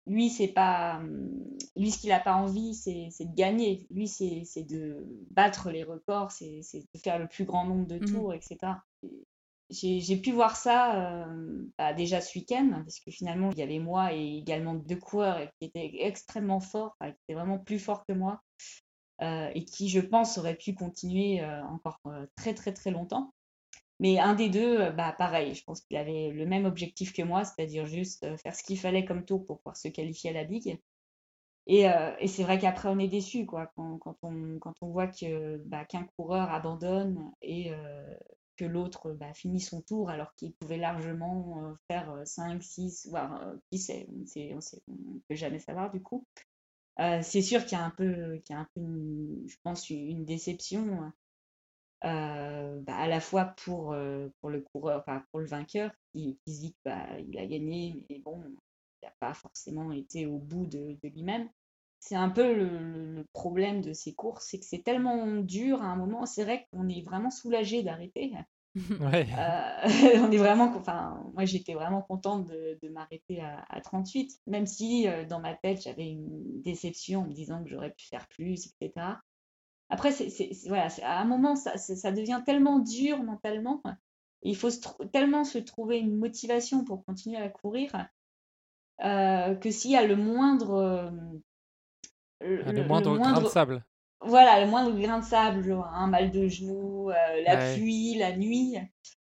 [0.06, 1.30] Lui, c'est pas, hum,
[1.76, 3.86] lui, ce qu'il n'a pas envie, c'est c'est de gagner.
[3.90, 7.86] Lui, c'est c'est de battre les records, c'est c'est de faire le plus grand nombre
[7.86, 8.00] de Mhm.
[8.00, 8.84] tours, etc.
[9.04, 9.10] Et
[9.70, 13.62] J'ai j'ai pu voir ça euh, bah, déjà ce week-end, parce que finalement, il y
[13.62, 17.78] avait moi et également deux coureurs qui étaient extrêmement forts, enfin, qui étaient vraiment plus
[17.78, 18.40] forts que moi.
[19.20, 22.00] Et qui, je pense, aurait pu continuer encore
[22.36, 23.32] très très très longtemps.
[23.98, 27.44] Mais un des deux, bah, pareil, je pense qu'il avait le même objectif que moi,
[27.44, 30.80] c'est-à-dire juste faire ce qu'il fallait comme tour pour pouvoir se qualifier à la Big.
[31.66, 31.82] Et,
[32.18, 35.58] et c'est vrai qu'après, on est déçu quoi, quand, quand, on, quand on voit que,
[35.66, 37.72] bah, qu'un coureur abandonne et
[38.56, 43.78] que l'autre bah, finit son tour alors qu'il pouvait largement faire 5, 6, voire qui
[43.78, 46.24] sait, on ne peut jamais savoir du coup.
[47.22, 48.82] C'est sûr qu'il y a un peu, qu'il y a un peu
[49.46, 51.12] je pense, une déception
[52.04, 56.38] euh, bah, à la fois pour, euh, pour le coureur, enfin, pour le vainqueur, qui,
[56.44, 60.66] qui se dit bah, a gagné, mais bon, il n'a pas forcément été au bout
[60.66, 61.48] de, lui-même.
[61.98, 65.96] C'est un peu le, problème de ces courses, c'est que c'est tellement dur à un
[65.96, 68.32] moment, c'est vrai qu'on est vraiment soulagé d'arrêter.
[69.00, 69.26] Ouais.
[69.36, 69.82] Euh,
[70.22, 74.66] on est vraiment, enfin, moi j'étais vraiment contente de, de m'arrêter à, à, 38, même
[74.66, 78.66] si dans ma tête j'avais une déception en me disant que j'aurais pu faire plus,
[78.66, 79.16] etc.
[79.90, 83.82] Après, c'est, voilà, à un moment, ça, ça, devient tellement dur mentalement.
[84.42, 84.70] il faut
[85.12, 87.90] tellement se trouver une motivation pour continuer à courir
[89.04, 90.74] euh, que s'il y a le moindre.
[90.74, 91.10] Euh,
[92.40, 93.84] le, le, moindre, grain de sable.
[94.22, 97.14] Voilà, le moindre grain de sable, un mal de genou, euh,
[97.46, 98.76] la pluie, la nuit,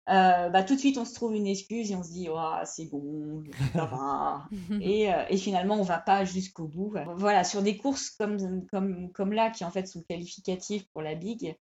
[0.10, 2.56] euh, bah, tout de suite on se trouve une excuse et on se dit oh,
[2.66, 4.48] c'est bon, ça va.
[4.82, 6.94] et, euh, et, finalement on va pas jusqu'au bout.
[7.16, 11.16] Voilà, sur des courses comme, comme, comme là qui en fait sont qualificatives pour la
[11.16, 11.56] Big,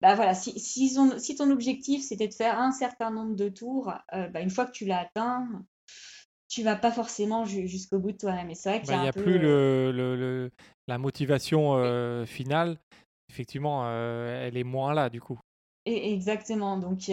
[0.00, 3.92] bah voilà, si, si, si ton objectif c'était de faire un certain nombre de tours,
[4.12, 5.48] euh, bah, une fois que tu l'as atteint,
[6.48, 8.50] tu vas pas forcément jusqu'au bout de toi-même.
[8.50, 10.50] Et c'est vrai qu'il n'y a, bah, plus le, le,
[10.86, 12.78] la motivation finale.
[13.30, 15.38] Effectivement, elle est moins là du coup.
[15.84, 16.78] Et, exactement.
[16.78, 17.10] Donc,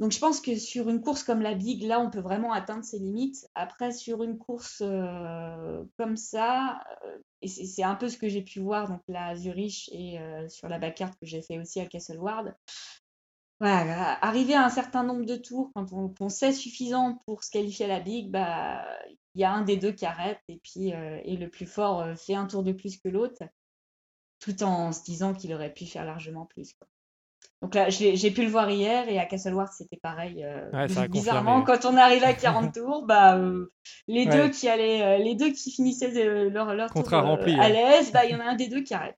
[0.00, 2.84] donc je pense que sur une course comme la Big, là, on peut vraiment atteindre
[2.84, 3.48] ses limites.
[3.54, 8.42] Après, sur une course euh, comme ça, euh, et c'est un peu ce que j'ai
[8.42, 11.86] pu voir donc à Zurich et euh, sur la backcard que j'ai fait aussi à
[11.86, 12.56] Castleward.
[13.60, 17.86] Voilà, arriver à un certain nombre de tours, quand on, sait suffisant pour se qualifier
[17.86, 18.84] à la Big, bah
[19.34, 22.34] il y a un des deux qui arrête et puis et le plus fort fait
[22.34, 23.42] un tour de plus que l'autre,
[24.40, 26.74] tout en se disant qu'il aurait pu faire largement plus.
[26.74, 26.88] Quoi.
[27.62, 30.44] Donc là, j'ai pu le voir hier et à Castleward, c'était pareil.
[30.44, 33.72] Euh, bizarrement, quand on arrive à 40 tours, bah, euh,
[34.06, 36.10] les, deux qui allaient, euh, les deux qui finissaient
[36.50, 38.92] leur, leur tour rempli, à l'aise, bah, il y en a un des deux qui
[38.92, 39.16] arrête.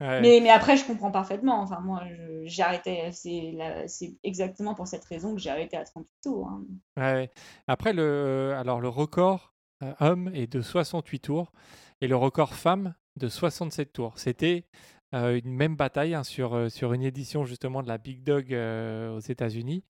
[0.00, 1.60] Mais, mais après, je comprends parfaitement.
[1.60, 2.02] Enfin, moi,
[2.44, 3.10] j'ai arrêté.
[3.12, 6.48] C'est exactement pour cette raison que j'ai arrêté à 38 tours.
[6.48, 6.64] Hein.
[6.96, 7.30] Ouais,
[7.66, 9.54] Après, le, alors, le record
[10.00, 11.52] homme est de 68 tours
[12.00, 14.18] et le record femme de 67 tours.
[14.18, 14.66] C'était
[15.14, 18.52] euh, une même bataille hein, sur, euh, sur une édition justement de la Big Dog
[18.52, 19.84] euh, aux États-Unis.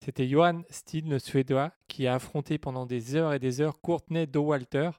[0.00, 4.26] C'était Johan Steen, le Suédois, qui a affronté pendant des heures et des heures Courtney
[4.26, 4.90] Dowalter,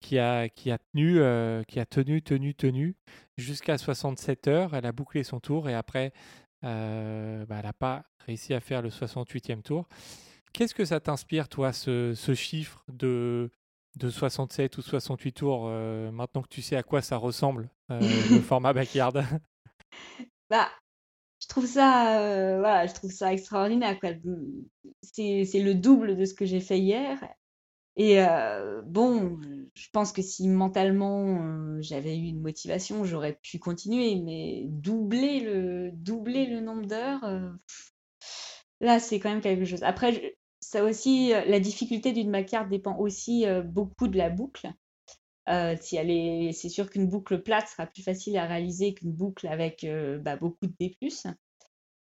[0.00, 1.20] qui a, qui a tenu,
[1.66, 2.96] qui a tenu, tenu, tenu
[3.36, 4.74] jusqu'à 67 heures.
[4.74, 6.12] Elle a bouclé son tour et après,
[6.62, 9.88] bah, elle n'a pas réussi à faire le 68e tour.
[10.52, 13.50] Qu'est-ce que ça t'inspire, toi, ce, ce chiffre de
[13.96, 18.00] de 67 ou 68 tours, euh, maintenant que tu sais à quoi ça ressemble, euh,
[18.00, 19.22] le format backyard?
[20.48, 20.68] Bah,
[21.40, 23.98] je trouve ça, euh, voilà, je trouve ça extraordinaire.
[25.02, 27.18] C'est le double de ce que j'ai fait hier.
[27.96, 28.18] Et
[28.86, 29.38] bon,
[29.74, 35.90] je pense que si mentalement j'avais eu une motivation, j'aurais pu continuer, mais doubler le,
[35.92, 37.20] doubler le nombre d'heures,
[38.80, 39.82] là, c'est quand même quelque chose.
[39.82, 44.72] Après, ça aussi, euh, la difficulté d'une backyard dépend aussi euh, beaucoup de la boucle.
[45.48, 49.12] Euh, si elle est, c'est sûr qu'une boucle plate sera plus facile à réaliser qu'une
[49.12, 49.84] boucle avec
[50.20, 50.96] bah, beaucoup de D+.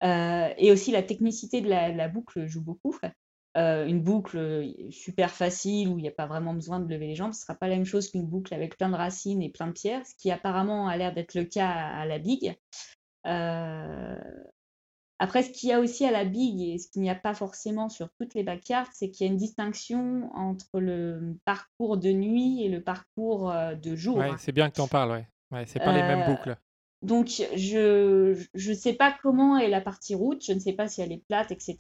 [0.03, 2.97] et aussi la technicité de la, boucle joue beaucoup.
[3.57, 7.33] Une boucle super facile où il n'y a pas vraiment besoin de lever les jambes,
[7.33, 9.67] ce ne sera pas la même chose qu'une boucle avec plein de racines et plein
[9.67, 12.57] de pierres, ce qui apparemment a l'air d'être le cas à, la big.
[15.23, 17.35] Après, ce qu'il y a aussi à la big et ce qu'il n'y a pas
[17.35, 22.11] forcément sur toutes les backyards, c'est qu'il y a une distinction entre le parcours de
[22.11, 24.17] nuit et le parcours euh, de jour.
[24.17, 25.29] Ouais, c'est bien que tu en parles, ouais.
[25.51, 26.57] ouais c'est pas les mêmes euh, boucles.
[27.03, 31.03] Donc, je ne sais pas comment est la partie route, je ne sais pas si
[31.03, 31.77] elle est plate, etc.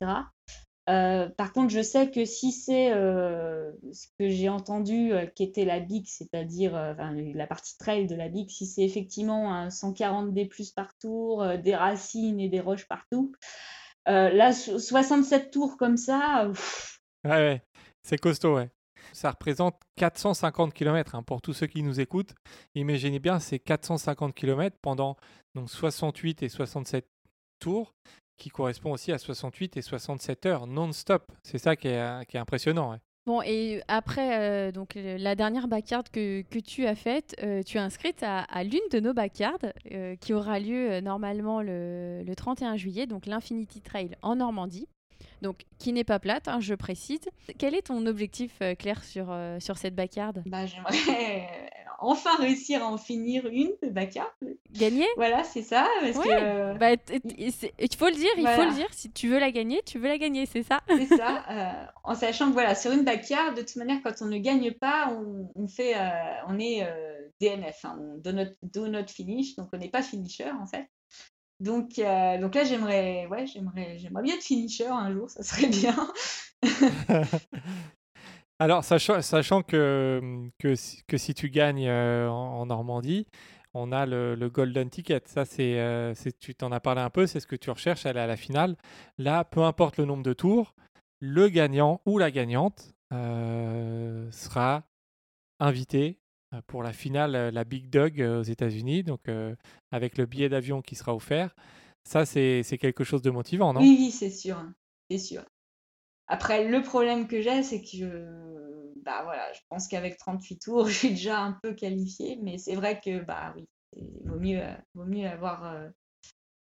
[0.90, 5.44] Euh, par contre, je sais que si c'est euh, ce que j'ai entendu euh, qui
[5.44, 10.32] était la BIC, c'est-à-dire la partie trail de la BIC, si c'est effectivement un 140
[10.32, 13.32] D plus par tour, des racines et des roches partout,
[14.06, 16.50] là, 67 tours comme ça.
[17.24, 17.62] Ouais.
[18.02, 18.70] c'est costaud, ouais.
[19.12, 22.34] Ça représente 450 km hein, pour tous ceux qui nous écoutent.
[22.74, 25.16] Imaginez bien, c'est 450 km pendant
[25.54, 27.06] donc 68 et 67
[27.58, 27.94] tours
[28.40, 31.30] qui correspond aussi à 68 et 67 heures non-stop.
[31.42, 32.98] C'est ça qui est, qui est impressionnant.
[33.26, 37.76] Bon, et après, euh, donc la dernière backyard que, que tu as faite, euh, tu
[37.76, 39.58] es inscrite à, à l'une de nos backyards
[39.92, 44.88] euh, qui aura lieu euh, normalement le, le 31 juillet, donc l'Infinity Trail en Normandie.
[45.42, 47.20] Donc, qui n'est pas plate, hein, je précise.
[47.58, 52.36] Quel est ton objectif, euh, Claire, sur, euh, sur cette backyard Bah, j'aimerais euh, enfin
[52.36, 54.32] réussir à en finir une de backyard.
[54.72, 55.06] Gagner?
[55.16, 55.86] Voilà, c'est ça.
[56.00, 56.24] Parce Ouais.
[56.26, 58.88] que bah, t- t- c'est- Il faut le dire, il faut le dire.
[58.92, 62.14] Si tu veux la gagner, tu veux la gagner, c'est ça C'est ça, euh, en
[62.14, 65.50] sachant que voilà, sur une backyard, de toute manière, quand on ne gagne pas, on,
[65.54, 66.08] on fait, euh,
[66.48, 70.02] on est euh, DNF, hein, on do not, do not finish, donc on n'est pas
[70.02, 70.86] finisher en fait.
[71.60, 75.66] Donc, euh, donc là, j'aimerais, ouais, j'aimerais, j'aimerais bien être finisher un jour, ça serait
[75.68, 75.94] bien.
[78.60, 83.26] Alors, sachant, que, que, si, tu gagnes euh, en, Normandie,
[83.72, 85.22] on a le, Golden Ticket.
[85.24, 88.20] Ça, euh, c'est- tu t'en as parlé un peu, c'est ce que tu recherches, aller
[88.20, 88.76] à la finale.
[89.16, 90.74] Là, peu importe le nombre de tours,
[91.20, 94.84] le gagnant ou la gagnante euh, sera
[95.58, 96.18] invité
[96.66, 99.22] pour la finale, la Big Dog aux États-Unis, donc
[99.90, 101.54] avec le billet d'avion qui sera offert.
[102.04, 103.80] Ça, c'est, quelque chose de motivant, non?
[103.80, 104.62] Oui, oui, c'est sûr,
[105.08, 105.44] c'est sûr.
[106.30, 110.86] Après, le problème que j'ai, c'est que je, bah voilà, je pense qu'avec 38 tours,
[110.88, 114.60] je suis déjà un peu qualifiée, mais c'est vrai que bah oui, il vaut mieux,
[114.62, 115.88] euh, vaut mieux avoir euh,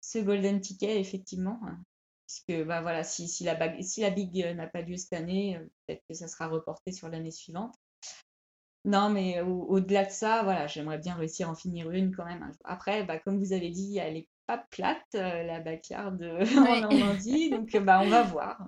[0.01, 1.80] ce golden ticket effectivement, hein,
[2.27, 5.13] puisque bah voilà, si, si la bag- si la big euh, n'a pas lieu cette
[5.13, 7.75] année, peut-être que ça sera reporté sur l'année suivante.
[8.86, 12.25] Non, mais au- au-delà de ça, voilà, j'aimerais bien réussir à en finir une quand
[12.25, 12.43] même.
[12.45, 12.56] jour.
[12.63, 16.75] Après, bah, comme vous avez dit, elle est pas plate, euh, la backyard euh, en.
[16.82, 18.60] Normandie, donc bah, on va voir.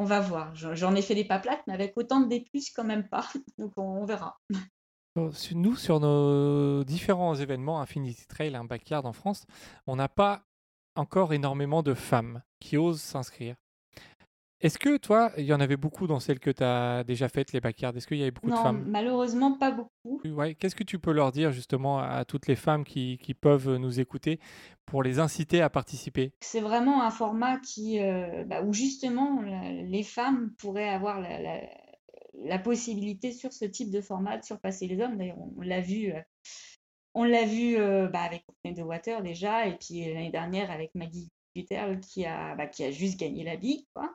[0.00, 0.54] On va voir.
[0.54, 2.44] J'en ai fait des pas plates, mais avec autant de D+,
[2.76, 3.26] quand même pas.
[3.58, 4.38] Donc on, verra.
[5.32, 9.44] Sur- Nous, sur nos différents événements, Infinity Trail, un backyard en France,
[9.88, 10.44] on n'a pas
[10.94, 13.56] encore énormément de femmes qui osent s'inscrire.
[14.60, 17.52] Est-ce que toi, il y en avait beaucoup dans celles que tu as déjà faites,
[17.52, 17.96] les backyards?
[17.96, 18.84] Est-ce qu'il y avait beaucoup de Non, femmes?
[18.88, 20.20] malheureusement, pas beaucoup.
[20.24, 23.76] Ouais, Qu'est-ce que tu peux leur dire justement à toutes les femmes qui, qui peuvent
[23.76, 24.40] nous écouter
[24.84, 26.32] pour les inciter à participer?
[26.40, 31.40] C'est vraiment un format qui, euh, bah, où justement la- les femmes pourraient avoir la,
[31.40, 31.60] la-
[32.44, 35.16] la possibilité sur ce type de format de surpasser les hommes.
[35.18, 36.20] D'ailleurs, on, on l'a vu, euh,
[37.14, 40.94] on l'a vu euh, bah, avec Courtney de Water déjà, et puis l'année dernière avec
[40.96, 41.30] Maggie
[41.64, 44.14] Qui a, bah, qui a juste gagné la big, quoi.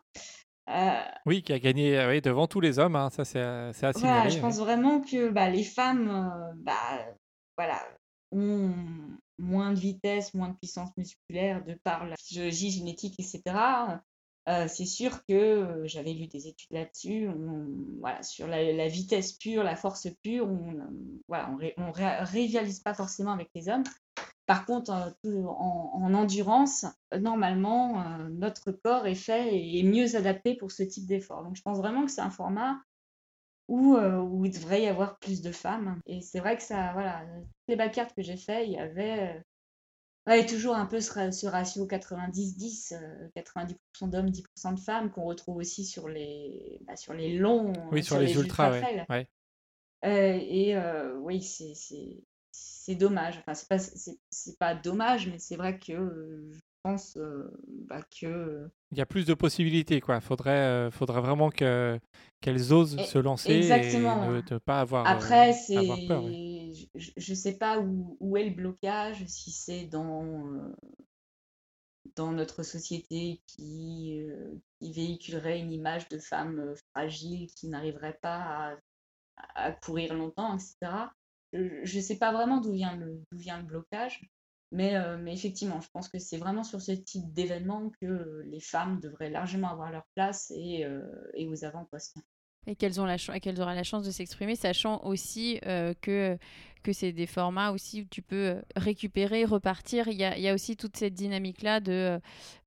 [0.69, 3.73] Euh, Oui, qui a gagné euh, oui, devant tous les hommes, hein, ça c'est euh,
[3.73, 7.05] c'est à Voilà, je pense vraiment que bah, les femmes bah,
[7.57, 7.81] voilà,
[8.31, 8.73] ont
[9.37, 13.41] moins de vitesse, moins de puissance musculaire de par la physiologie génétique, etc.
[14.49, 17.29] Euh, c'est sûr que euh, j'avais lu des études là-dessus.
[17.99, 20.83] Voilà, sur la, la vitesse pure, la force pure, on euh,
[21.27, 23.83] voilà, on, ré- on ré- rivalise pas forcément avec les hommes.
[24.45, 24.91] Par contre,
[25.25, 30.55] euh, en, en endurance, euh, normalement, euh, notre corps est fait et est mieux adapté
[30.55, 31.43] pour ce type d'effort.
[31.43, 32.81] Donc, je pense vraiment que c'est un format
[33.69, 35.99] où, où il devrait y avoir plus de femmes.
[36.05, 39.41] Et c'est vrai que ça, voilà, toutes les backyards que j'ai fait, il y avait,
[40.27, 45.11] ouais, toujours un peu ce, ra- ce ratio 90-10, euh, 90% d'hommes, 10% de femmes,
[45.11, 49.27] qu'on retrouve aussi sur les, bah, sur les longs, Oui, sur, les, ultras, ouais.
[50.05, 51.73] Euh, et euh, oui, c'est
[52.85, 53.37] c'est- dommage.
[53.39, 57.49] Enfin, c'est pas, c'est pas dommage, mais c'est vrai que euh, je pense euh,
[57.87, 58.69] bah, que.
[58.91, 60.19] Il y a plus de possibilités, quoi.
[60.21, 61.99] Faudrait, euh, faudrait vraiment que
[62.41, 64.23] qu'elles osent Et- se lancer exactement.
[64.23, 65.75] et ne, ne pas avoir, Après, c'est,
[66.95, 70.43] je, je sais pas où, où est le blocage, si c'est dans,
[72.15, 74.21] dans notre société qui,
[74.79, 78.75] qui véhiculerait une image de femme fragile qui n'arriverait pas à,
[79.55, 81.11] à courir longtemps, etc.
[81.53, 84.21] Je ne sais pas vraiment d'où vient le, blocage,
[84.71, 88.59] mais, euh, mais effectivement, je pense que c'est vraiment sur ce type d'événement que les
[88.59, 91.01] femmes devraient largement avoir leur place et, euh,
[91.47, 92.17] aux avant-postes.
[92.65, 96.37] et qu'elles ont la chance de s'exprimer, sachant aussi euh, que
[96.83, 100.07] que c'est des formats aussi où tu peux euh, récupérer, repartir.
[100.07, 102.19] Il y a, aussi toute cette dynamique-là de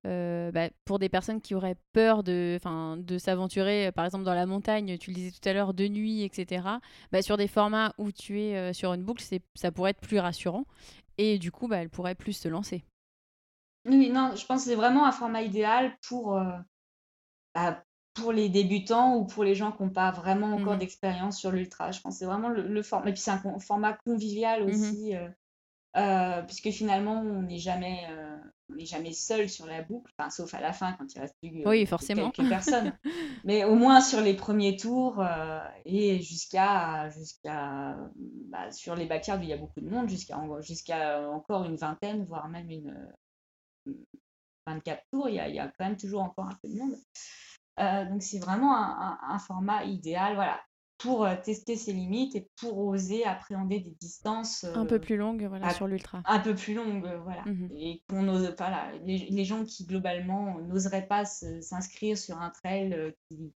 [0.06, 2.58] euh, bah, pour des personnes qui auraient peur de,
[2.96, 5.88] de s'aventurer, euh, par exemple dans la montagne, tu le disais tout à l'heure, de
[5.88, 6.66] nuit, etc.
[7.12, 9.24] Bah, sur des formats où tu es euh, sur une boucle,
[9.54, 10.64] ça pourrait être plus rassurant.
[11.18, 12.84] Et du coup, bah, elles pourraient plus se lancer.
[13.84, 16.52] Oui, non, je pense que c'est vraiment un format idéal pour, euh,
[18.16, 20.78] pour les débutants ou pour les gens qui n'ont pas vraiment encore Mhm.
[20.80, 21.90] d'expérience sur l'ultra.
[21.92, 23.10] Je pense que c'est vraiment le, le format.
[23.10, 24.70] Et puis c'est un con- format convivial Mhm.
[24.70, 25.28] aussi, euh,
[25.96, 28.36] euh, puisque finalement, on n'est jamais, euh,
[28.70, 31.64] on jamais seul sur la boucle, enfin, sauf à la fin quand il reste plus
[31.66, 32.30] Oui, forcément.
[32.30, 32.92] quelques personnes.
[33.44, 35.24] Mais au moins sur les premiers tours
[35.84, 37.96] et jusqu'à, jusqu'à
[38.50, 41.76] bah, sur les backyards où il y a beaucoup de monde, jusqu'à jusqu'à encore une
[41.76, 42.94] vingtaine, voire même une,
[44.66, 46.76] 24 tours, il y a, il y a quand même toujours encore un peu de
[46.78, 46.96] monde.
[47.78, 50.60] Donc c'est vraiment un, format idéal, voilà,
[50.98, 55.70] pour tester ses limites et pour oser appréhender des distances un peu plus longues, voilà,
[55.70, 56.22] sur l'ultra.
[56.24, 58.92] Un peu plus longues, voilà, mmh et qu'on n'ose pas là.
[59.04, 63.52] Les, gens qui globalement n'oseraient pas s'inscrire sur un trail qui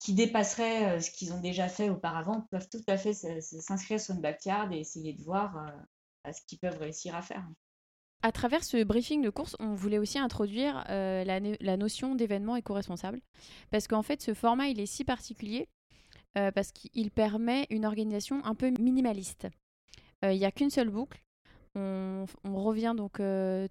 [0.00, 4.20] qui dépasseraient ce qu'ils ont déjà fait auparavant peuvent tout à fait s'inscrire sur une
[4.20, 5.72] backyard et essayer de voir
[6.26, 7.46] ce qu'ils peuvent réussir à faire.
[8.24, 13.20] À travers ce briefing de course, on voulait aussi introduire la, notion d'événement éco-responsable.
[13.70, 15.68] Parce qu'en fait, ce format, il est si particulier
[16.34, 19.48] parce qu'il permet une organisation un peu minimaliste.
[20.22, 21.22] Il n'y a qu'une seule boucle.
[21.74, 23.20] On, on revient donc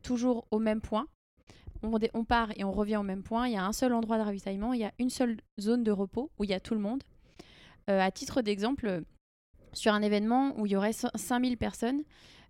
[0.04, 1.08] toujours au même point
[2.14, 3.48] on, part et on revient au même point.
[3.48, 5.92] Il y a un seul endroit de ravitaillement, il y a une seule zone de
[5.92, 7.04] repos où il y a tout le monde.
[7.90, 9.02] Euh, à titre d'exemple,
[9.74, 12.04] sur un événement où il y aurait 5000 personnes, euh,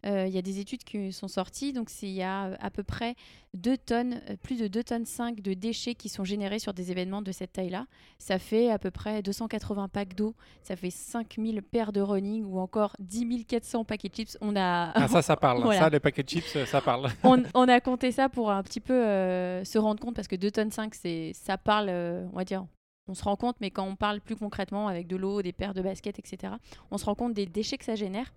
[0.06, 2.84] il y a des études qui sont sorties, donc il y a euh, à peu
[2.84, 3.16] près
[3.54, 6.92] 2 tonnes, euh, plus de 2 tonnes 5 de déchets qui sont générés sur des
[6.92, 7.86] événements de cette taille-là.
[8.18, 12.60] Ça fait à peu près 280 packs d'eau, ça fait 5000 paires de running ou
[12.60, 14.38] encore 10 400 paquets de chips.
[14.42, 14.92] On a...
[14.94, 15.64] Ah ça, ça parle.
[15.74, 17.10] Ça, les paquets de chips, ça parle.
[17.24, 20.72] on, a compté ça pour un petit peu se rendre compte parce que 2 tonnes
[20.72, 20.94] 5,
[21.34, 22.66] ça parle, on va dire,
[23.08, 25.74] on se rend compte, mais quand on parle plus concrètement avec de l'eau, des paires
[25.74, 26.54] de baskets, etc.,
[26.92, 28.34] on se rend compte des déchets que ça génère.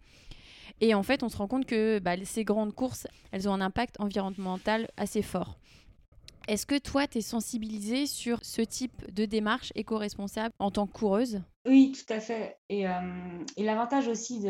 [0.81, 3.61] Et en fait, on se rend compte que bah, ces grandes courses, elles ont un
[3.61, 5.59] impact environnemental assez fort.
[6.49, 10.93] Est-ce que toi, tu es sensibilisée sur ce type de démarche éco-responsable en tant que
[10.93, 11.43] coureuse?
[11.67, 12.59] Oui, tout à fait.
[12.69, 14.47] Et, euh, l'avantage aussi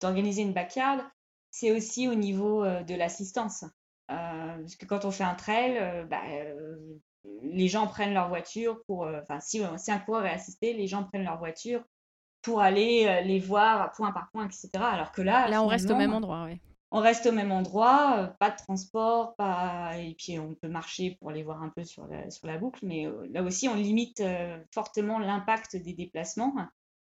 [0.00, 1.10] d'organiser une backyard,
[1.50, 3.64] c'est aussi au niveau euh, de l'assistance.
[4.10, 6.22] Euh, parce que quand on fait un trail, bah,
[7.42, 9.06] les gens prennent leur voiture pour.
[9.06, 11.82] Enfin, si, si, un coureur est assisté, les gens prennent leur voiture
[12.48, 14.70] pour aller euh, les voir point par point, etc.
[14.76, 16.58] Alors que là, là on reste au même endroit, oui.
[16.90, 19.98] On reste au même endroit, euh, pas de transport, pas...
[19.98, 22.86] et puis on peut marcher pour aller voir un peu sur la, sur la boucle,
[22.86, 24.22] mais euh, là aussi on limite
[24.72, 26.54] fortement l'impact des déplacements.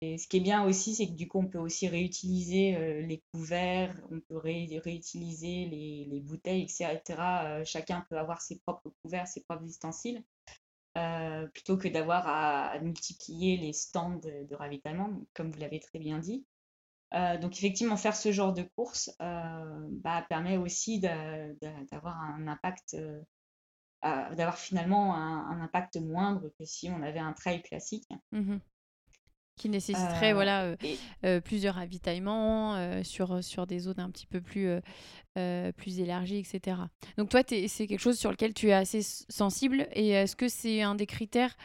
[0.02, 3.22] Et ce qui est bien aussi, c'est que du coup on peut aussi réutiliser les
[3.34, 7.64] couverts, on peut réutiliser les, les, bouteilles, etc.
[7.66, 10.24] chacun peut avoir ses propres couverts, ses propres ustensiles.
[11.00, 16.20] Euh, plutôt que d'avoir à, multiplier les stands de, ravitaillement, comme vous l'avez très bien
[16.20, 16.46] dit.
[17.14, 22.98] Euh, donc effectivement, faire ce genre de course euh, bah, permet aussi d'avoir un impact,
[24.04, 28.10] d'avoir finalement un, impact moindre que si on avait un trail classique.
[28.32, 28.58] Mmh
[29.60, 30.76] qui nécessiterait euh, voilà, euh,
[31.26, 34.70] euh, plusieurs ravitaillements sur, sur des zones un petit peu plus,
[35.78, 36.78] plus élargies, etc.
[37.18, 40.82] Donc toi, c'est quelque chose sur lequel tu es assez sensible et est-ce que c'est
[40.82, 41.56] un des critères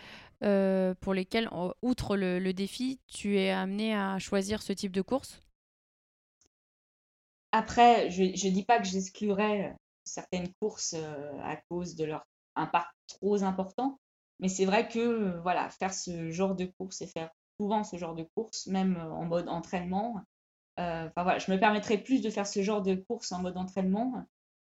[0.40, 1.48] pour lesquels,
[1.80, 5.40] outre le, le, défi, tu es amené à choisir ce type de course?
[7.52, 10.94] Après, je ne dis pas que j'exclurais certaines courses
[11.42, 12.26] à cause de leur
[12.56, 13.98] impact trop important,
[14.40, 18.14] mais c'est vrai que voilà, faire ce genre de course et faire souvent ce genre
[18.14, 20.20] de course, même euh, en mode entraînement.
[20.80, 23.56] Euh, enfin voilà, je me permettrais plus de faire ce genre de course en mode
[23.56, 24.26] entraînement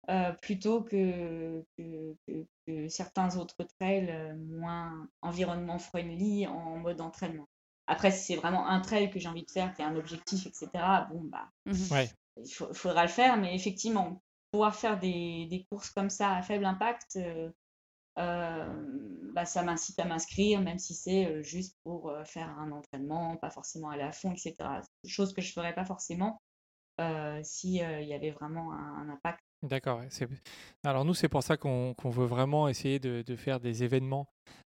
[0.09, 7.47] euh, plutôt que, que, certains autres trails moins environnement friendly en mode entraînement.
[7.87, 10.45] Après, si c'est vraiment un trail que j'ai envie de faire, qui a un objectif,
[10.45, 10.69] etc.,
[11.09, 12.05] bon, bah, mmh
[12.39, 13.37] il faudra le faire.
[13.37, 14.21] Mais effectivement,
[14.51, 17.49] pouvoir faire des, des courses comme ça à faible impact, euh,
[19.37, 23.37] bah, ça m'incite à m'inscrire, même si c'est euh, juste pour euh, faire un entraînement,
[23.37, 24.55] pas forcément aller à fond, etc.
[25.05, 26.41] Chose que je ne ferais pas forcément
[27.43, 29.39] s'il y avait vraiment un, impact.
[29.61, 30.01] D'accord.
[30.83, 34.27] Alors nous, c'est pour ça qu'on veut vraiment essayer de, faire des événements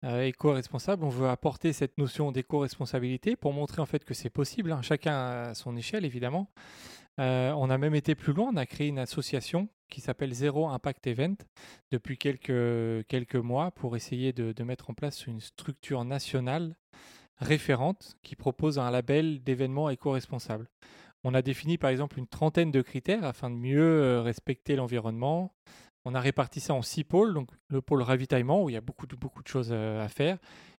[0.03, 1.03] éco-responsables.
[1.03, 5.15] On veut apporter cette notion d'éco-responsabilité pour montrer en fait que c'est possible, hein, chacun
[5.15, 6.51] à son échelle évidemment.
[7.17, 11.07] on a même été plus loin, on a créé une association qui s'appelle Zero Impact
[11.07, 11.37] Event
[11.91, 16.77] depuis quelques, quelques mois pour essayer de, mettre en place une structure nationale
[17.39, 20.69] référente qui propose un label d'événements éco-responsables.
[21.25, 25.53] On a défini par exemple une trentaine de critères afin de mieux euh, respecter l'environnement.
[26.05, 28.81] On a réparti ça en six pôles, donc le pôle ravitaillement où il y a
[28.81, 30.39] beaucoup de, beaucoup de choses euh, à faire,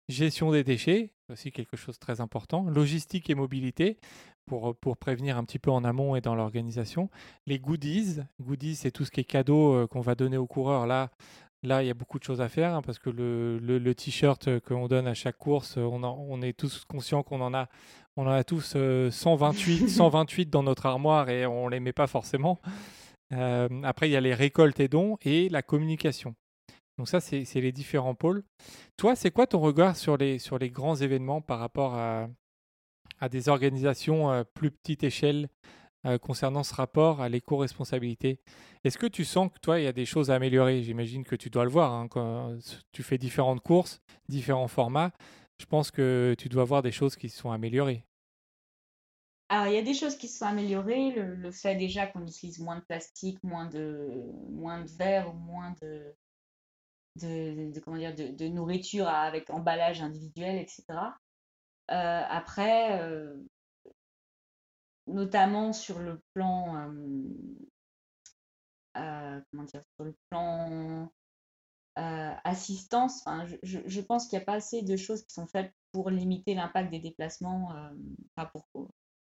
[0.09, 3.99] gestion des déchets, aussi quelque chose de très important, logistique et mobilité,
[4.45, 7.09] pour, pour prévenir un petit peu en amont et dans l'organisation.
[7.47, 10.87] Les goodies, goodies c'est tout ce qui est cadeau euh, qu'on va donner aux coureurs.
[10.87, 11.09] Là,
[11.63, 14.59] là, il y a beaucoup de choses à faire hein, parce que le, le, t-shirt
[14.61, 17.67] qu'on donne à chaque course, on, on est tous conscients qu'on en a,
[18.17, 22.07] on en a tous 128, euh, 128 dans notre armoire et on les met pas
[22.07, 22.59] forcément.
[23.33, 26.35] Euh, après, il y a les récoltes et dons et la communication.
[26.97, 28.43] Donc ça, c'est les différents pôles.
[28.97, 32.27] Toi, c'est quoi ton regard sur les, sur les grands événements par rapport à,
[33.21, 35.47] à des organisations à plus petite échelle
[36.05, 38.39] euh, concernant ce rapport à l'éco-responsabilité.
[38.83, 40.81] Est-ce que tu sens que toi, il y a des choses à améliorer?
[40.81, 42.57] J'imagine que tu dois le voir hein, quand
[42.91, 45.11] tu fais différentes courses, différents formats.
[45.59, 48.03] Je pense que tu dois voir des choses qui sont améliorées.
[49.49, 51.11] Alors, il y a des choses qui se sont améliorées.
[51.11, 56.15] Le, fait déjà qu'on utilise moins de plastique, moins de, moins de verre, moins de,
[57.21, 60.83] de, comment dire, de, nourriture avec emballage individuel, etc.
[61.89, 63.35] Euh, après, euh,
[65.07, 66.91] notamment sur le plan,
[68.97, 71.11] euh, comment dire, sur le plan
[71.95, 73.25] assistance,
[73.63, 76.55] je, je, pense qu'il n'y a pas assez de choses qui sont faites pour limiter
[76.55, 77.73] l'impact des déplacements,
[78.35, 78.65] enfin pour,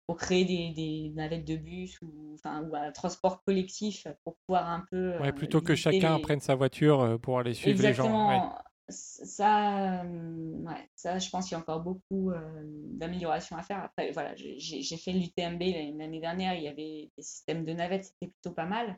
[0.07, 4.67] pour créer des, des, navettes de bus ou, enfin, ou un transport collectif pour pouvoir
[4.67, 5.17] un peu.
[5.19, 8.29] Ouais, plutôt que chacun prenne sa voiture pour aller suivre les gens.
[8.29, 8.41] Ouais.
[8.89, 12.31] Ça, ouais, ça, je pense qu'il y a encore beaucoup
[12.63, 13.83] d'améliorations à faire.
[13.83, 15.61] Après, voilà, j'ai fait l'UTMB
[15.97, 18.97] l'année dernière, il y avait des systèmes de navettes, c'était plutôt pas mal.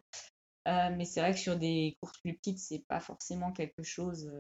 [0.66, 4.32] mais c'est vrai que sur des courses plus petites, c'est pas forcément quelque chose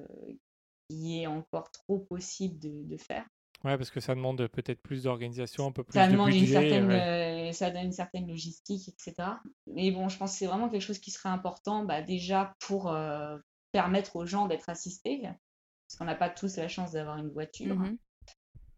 [0.89, 3.25] qui est encore trop possible de, de faire.
[3.65, 6.45] Ouais, parce que ça demande peut-être plus d'organisation, un peu plus ça de demande budget.
[6.45, 9.31] Une certaine, euh, ça donne une certaine logistique, etc.
[9.67, 12.89] Mais bon, je pense que c'est vraiment quelque chose qui serait important, bah, déjà pour
[12.89, 13.37] euh,
[13.71, 17.75] permettre aux gens d'être assistés, parce qu'on n'a pas tous la chance d'avoir une voiture.
[17.75, 17.97] Mmh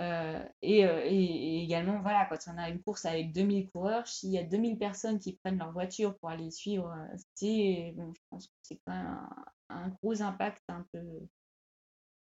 [0.01, 4.39] euh, et, et, également, voilà, quand on a une course avec 2000 coureurs, s'il y
[4.39, 6.91] a 2000 personnes qui prennent leur voiture pour aller suivre,
[7.35, 11.03] c'est, bon, je pense que c'est quand même un, un, gros impact un peu,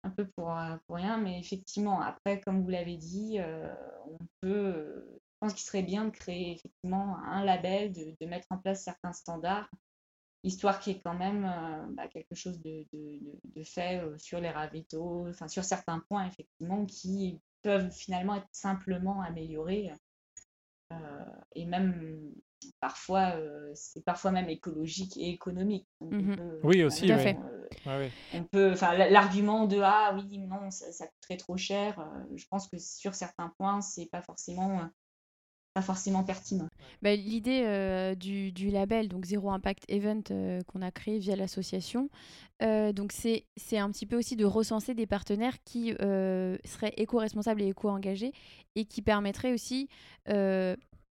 [0.04, 3.74] un peu pour, euh, pour rien, mais effectivement, après, comme vous l'avez dit, euh,
[4.06, 8.26] on peut, euh, je pense qu'il serait bien de créer effectivement un label, de, de,
[8.26, 9.70] mettre en place certains standards,
[10.44, 11.44] histoire qu'il y ait quand même
[11.96, 13.20] bah, quelque chose de, de,
[13.56, 19.22] de fait sur les ravitaux, enfin sur certains points, effectivement, qui peuvent finalement être simplement
[19.22, 19.92] améliorés.
[21.56, 22.32] et même
[22.80, 23.36] parfois,
[23.76, 25.88] c'est parfois même écologique et économique.
[26.00, 27.06] Mmh oui, aussi.
[27.06, 27.38] Tout à fait.
[28.34, 32.00] On peut, enfin, l'argument de ah oui, non, ça, ça coûterait trop cher.
[32.00, 34.86] Euh, je pense que sur certains points, c'est pas forcément euh,
[35.74, 36.68] pas forcément pertinent.
[37.02, 40.24] Bah, L'idée euh, du, du, label, donc Zéro Impact Event,
[40.68, 42.10] qu'on a créé via l'association,
[42.62, 43.44] donc c'est
[43.78, 48.34] un petit peu aussi de recenser des partenaires qui seraient éco-responsables et éco-engagés
[48.76, 49.88] et qui permettraient aussi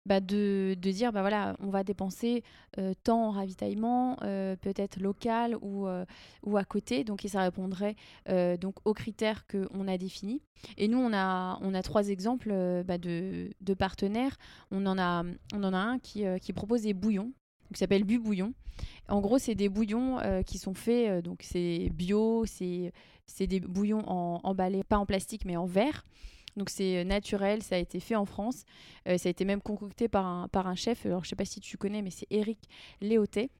[0.06, 2.42] bah de, de, dire bah voilà on va dépenser
[2.78, 6.04] euh, tant en ravitaillement euh, peut-être local ou, euh,
[6.42, 7.04] ou à côté.
[7.04, 7.96] Donc et ça répondrait
[8.60, 10.42] donc aux critères que on a définis.
[10.76, 12.50] Et nous on a on a trois exemples
[12.84, 14.36] bah de, partenaires.
[14.70, 15.24] On en a
[15.54, 17.32] on en a un qui, qui propose des bouillons
[17.72, 18.52] qui s'appelle Bu Bouillon
[19.08, 22.92] en gros c'est des bouillons qui sont faits donc c'est bio c'est
[23.26, 26.04] c'est des bouillons en, emballés pas en plastique mais en verre
[26.56, 28.64] donc c'est euh, naturel, ça a été fait en France.
[29.08, 31.44] Euh, ça a été même concocté par un, par un chef, alors je sais pas
[31.44, 32.58] si tu connais, mais c'est Eric
[33.00, 33.50] Léoté.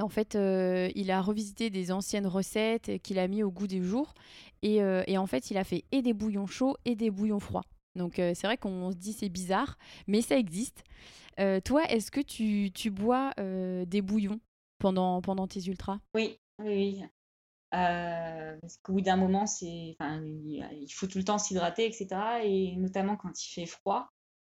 [0.00, 3.82] en fait, euh, il a revisité des anciennes recettes qu'il a mis au goût des
[3.82, 4.14] jours.
[4.62, 7.64] Et, et, en fait, il a fait et des bouillons chauds et des bouillons froids.
[7.96, 10.82] Donc c'est vrai qu'on se dit c'est bizarre, mais ça existe.
[11.64, 14.40] toi, est-ce que tu, tu bois des bouillons
[14.78, 15.98] pendant, pendant tes ultras?
[16.14, 17.04] Oui, oui, oui.
[17.74, 22.08] Euh, parce qu'au bout d'un moment, c'est, enfin, il faut tout le temps s'hydrater, etc.
[22.44, 24.08] Et notamment quand il fait froid,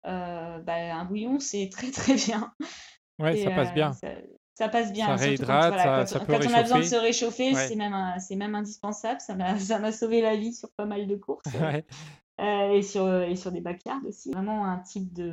[0.06, 2.52] euh, bah, un bouillon, c'est très très bien.
[3.18, 3.92] Ouais, ça passe bien.
[4.54, 5.06] Ça, passe bien.
[5.06, 7.94] Ça réhydrate, quand, ça, quand, peut quand on a besoin de se réchauffer, c'est même,
[8.18, 9.20] c'est même indispensable.
[9.20, 11.44] Ça m'a, ça m'a sauvé la vie sur pas mal de courses.
[12.38, 14.30] Euh, et, sur, et sur des backyards aussi.
[14.30, 15.32] Vraiment un type de,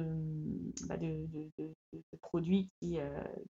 [0.87, 2.97] bah de, de, de, produits qui,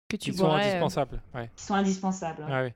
[0.08, 1.20] que tu qui sont indispensables.
[1.34, 1.50] Ouais.
[1.56, 2.44] Qui sont indispensables.
[2.44, 2.76] Ouais.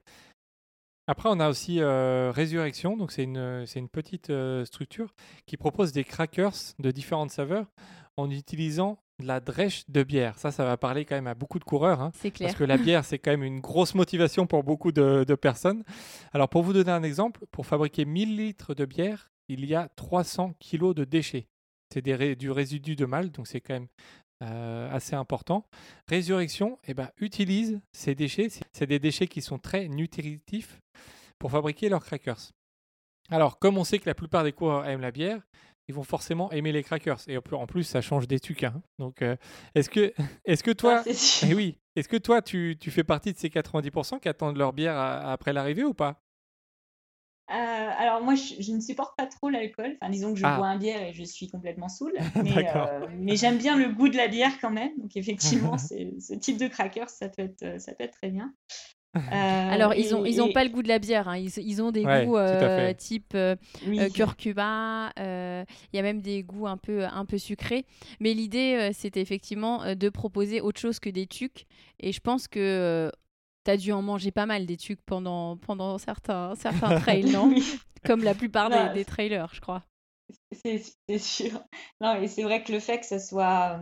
[1.08, 5.14] Après, on a aussi euh, Résurrection, donc c'est une, c'est une petite euh, structure
[5.46, 7.66] qui propose des crackers de différentes saveurs
[8.16, 10.38] en utilisant de la drèche de bière.
[10.40, 12.02] Ça, ça va parler quand même à beaucoup de coureurs.
[12.02, 12.48] Hein, c'est clair.
[12.48, 15.84] Parce que la bière, c'est quand même une grosse motivation pour beaucoup de, de, personnes.
[16.32, 19.90] Alors, pour vous donner un exemple, pour fabriquer 1000 litres de bière, il y a
[19.90, 21.48] 300 kilos de déchets.
[21.94, 23.88] C'est du résidu de malt, donc c'est quand même
[24.44, 25.66] euh, assez important.
[26.08, 28.50] Résurrection eh ben, utilise ces déchets.
[28.72, 30.82] C'est des déchets qui sont très nutritifs
[31.40, 32.52] pour fabriquer leurs crackers.
[33.30, 35.42] Alors, comme on sait que la plupart des coureurs aiment la bière,
[35.88, 37.20] ils vont forcément aimer les crackers.
[37.28, 38.64] Et en plus, ça change des tucs.
[38.64, 38.82] Hein.
[39.00, 39.36] Donc, euh,
[39.76, 40.14] est-ce que,
[40.46, 44.20] est-ce que toi, eh oui, est-ce que toi, tu, tu, fais partie de ces 90%
[44.20, 46.22] qui attendent leur bière après l'arrivée ou pas?
[47.52, 47.54] Euh,
[47.98, 49.98] alors moi, je, ne supporte pas trop l'alcool.
[50.02, 50.58] Enfin, disons que je ah.
[50.58, 52.14] bois un bière et je suis complètement saoule.
[52.44, 54.92] Mais, euh, mais j'aime bien le goût de la bière quand même.
[54.98, 58.54] Donc effectivement, ce type de cracker, ça peut être, ça peut être très bien.
[59.32, 61.38] Alors, ils ont pas le goût de la bière, hein.
[61.38, 62.38] ils, ils, ont des goûts
[62.98, 63.38] type
[64.16, 67.86] curcuma, il y a même des goûts un peu, un peu sucrés.
[68.20, 71.68] Mais l'idée, c'était effectivement de proposer autre chose que des tucs.
[72.00, 73.12] Et je pense que
[73.64, 77.54] tu as dû en manger pas mal des tucs pendant, pendant certains, certains trails, non
[78.06, 79.84] Comme la plupart des, des trailers, je crois.
[80.52, 81.64] C'est sûr.
[82.02, 83.80] Non, et c'est vrai que le fait que ça soit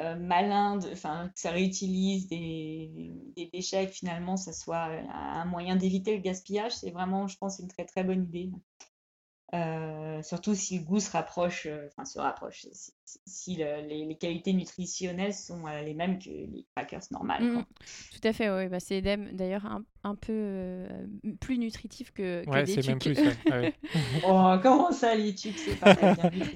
[0.00, 5.76] euh, malin, enfin, que ça réutilise des, des déchets, que finalement ça soit un moyen
[5.76, 8.50] d'éviter le gaspillage, c'est vraiment, je pense, une très très bonne idée.
[9.54, 12.66] Euh, surtout si le goût se rapproche, euh, enfin se rapproche,
[13.24, 17.42] si, les, qualités nutritionnelles sont euh, les mêmes que les crackers normales.
[17.42, 17.64] Mmh.
[18.12, 18.68] Tout à fait, oui.
[18.68, 20.86] Bah, c'est d'ailleurs un, un, peu
[21.40, 23.16] plus nutritif que, que ouais, c'est même plus.
[24.26, 25.94] oh, comment ça, les tubes C'est pas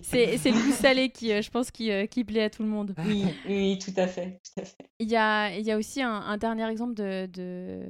[0.03, 2.95] C'est le goût salé qui, je pense, qui, qui plaît à tout le monde.
[3.07, 4.39] Oui, oui, tout à fait.
[4.45, 4.91] Tout à fait.
[4.99, 7.81] Il, y a, il y a aussi un, un dernier exemple de, de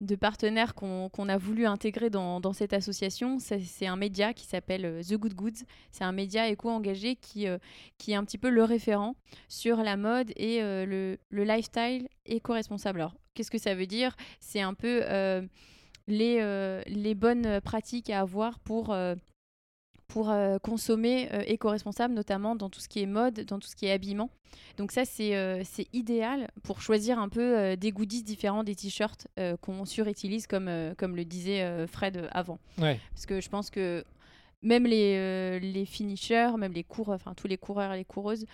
[0.00, 3.38] de partenaires qu'on a voulu intégrer dans, cette association.
[3.38, 5.64] C'est un média qui s'appelle euh, The Good Goods.
[5.92, 7.58] C'est un média éco-engagé qui, euh,
[7.98, 9.14] qui est un petit peu le référent
[9.48, 13.00] sur la mode et euh, le, le, lifestyle éco-responsable.
[13.00, 14.16] Alors, qu'est-ce que ça veut dire?
[14.40, 15.02] C'est un peu
[16.06, 18.94] les, les bonnes pratiques à avoir pour
[20.10, 23.76] pour euh, consommer euh, éco-responsable, notamment dans tout ce qui est mode, dans tout ce
[23.76, 24.28] qui est habillement.
[24.76, 29.28] Donc ça, c'est euh, idéal pour choisir un peu des goodies différents des t-shirts
[29.60, 32.58] qu'on surutilise, comme, comme le disait Fred avant.
[33.14, 34.04] Parce que je pense que
[34.62, 38.44] même les, les finishers, même les coureurs, enfin tous les coureurs et les coureuses,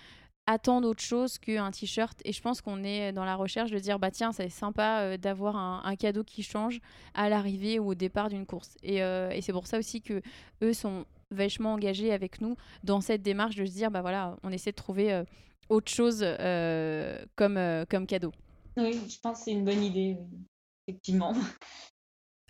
[0.45, 2.19] attendent autre chose qu'un t-shirt.
[2.23, 5.55] Et je pense qu'on est dans la recherche de dire, bah tiens, c'est sympa d'avoir
[5.55, 6.79] un, un, cadeau qui change
[7.15, 8.75] à l'arrivée ou au départ d'une course.
[8.83, 10.21] Et, et c'est pour ça aussi que
[10.61, 14.51] eux sont vachement engagés avec nous dans cette démarche de se dire, bah voilà, on
[14.51, 15.23] essaie de trouver euh,
[15.69, 18.31] autre chose euh, comme, euh, comme cadeau.
[18.77, 20.17] Oui, je pense que c'est une bonne idée,
[20.87, 21.33] effectivement.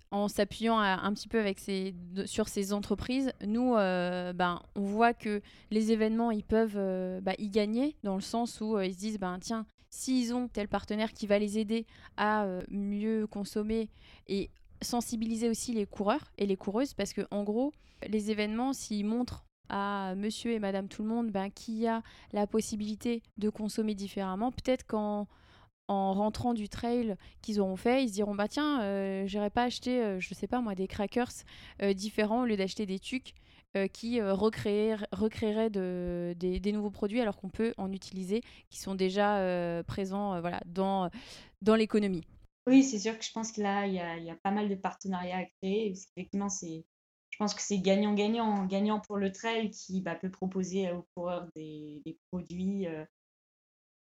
[0.09, 1.93] En s'appuyant un petit peu avec ces,
[2.25, 6.79] sur ces entreprises, nous, ben, on voit que les événements, ils peuvent
[7.21, 10.69] bah, y gagner, dans le sens où ils se disent, ben, tiens, s'ils ont tel
[10.69, 13.89] partenaire qui va les aider à mieux consommer
[14.27, 14.49] et
[14.81, 17.73] sensibiliser aussi les coureurs et les coureuses, parce que en gros,
[18.07, 22.01] les événements, s'ils montrent à monsieur et madame tout le monde ben, qu'il y a
[22.31, 25.27] la possibilité de consommer différemment, peut-être qu'en
[25.87, 29.63] en rentrant du trail qu'ils auront fait, ils se diront bah tiens, euh, j'irai pas
[29.63, 31.31] acheter, euh, je sais pas moi, des crackers
[31.81, 33.33] euh, différents au lieu d'acheter des tucs
[33.93, 40.41] qui recréeraient de, des, nouveaux produits alors qu'on peut en utiliser qui sont déjà présents
[40.41, 41.11] voilà, dans,
[41.61, 42.23] dans l'économie.
[42.67, 45.37] Oui, c'est sûr que je pense que là, il y a, pas mal de partenariats
[45.37, 45.89] à créer.
[45.91, 48.65] Parce qu'effectivement, je pense que c'est gagnant-gagnant.
[48.65, 53.05] Gagnant pour le trail qui bah, peut proposer aux coureurs des, produits euh,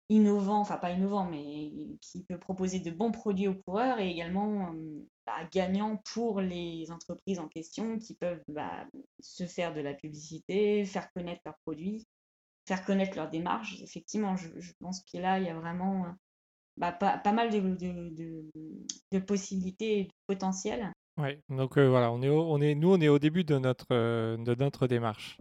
[0.10, 4.74] innovants, enfin pas innovants, mais qui peut proposer de bons produits aux coureurs et également
[4.74, 8.88] euh, bah, gagnant pour les entreprises en question qui peuvent bah,
[9.20, 12.08] se faire de la publicité, faire connaître leurs produits,
[12.68, 13.80] faire connaître leur démarche.
[13.84, 14.50] Effectivement, je,
[14.80, 16.16] pense que là, il y a vraiment
[16.80, 18.50] pas, pas, mal de, de,
[19.12, 20.92] de possibilités et de potentiel.
[21.18, 23.88] Oui, donc euh, voilà, on est, on est, nous, on est au début de notre,
[23.92, 25.38] euh, de notre démarche.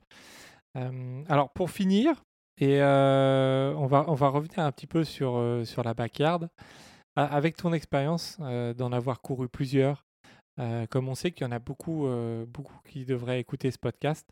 [0.75, 2.23] alors, pour finir,
[2.61, 6.49] et euh, on, va, on va revenir un petit peu sur, sur la backyard.
[7.17, 10.05] Avec ton expérience d'en avoir couru plusieurs,
[10.91, 12.09] comme on sait qu'il y en a beaucoup,
[12.49, 14.29] beaucoup qui devraient écouter ce podcast,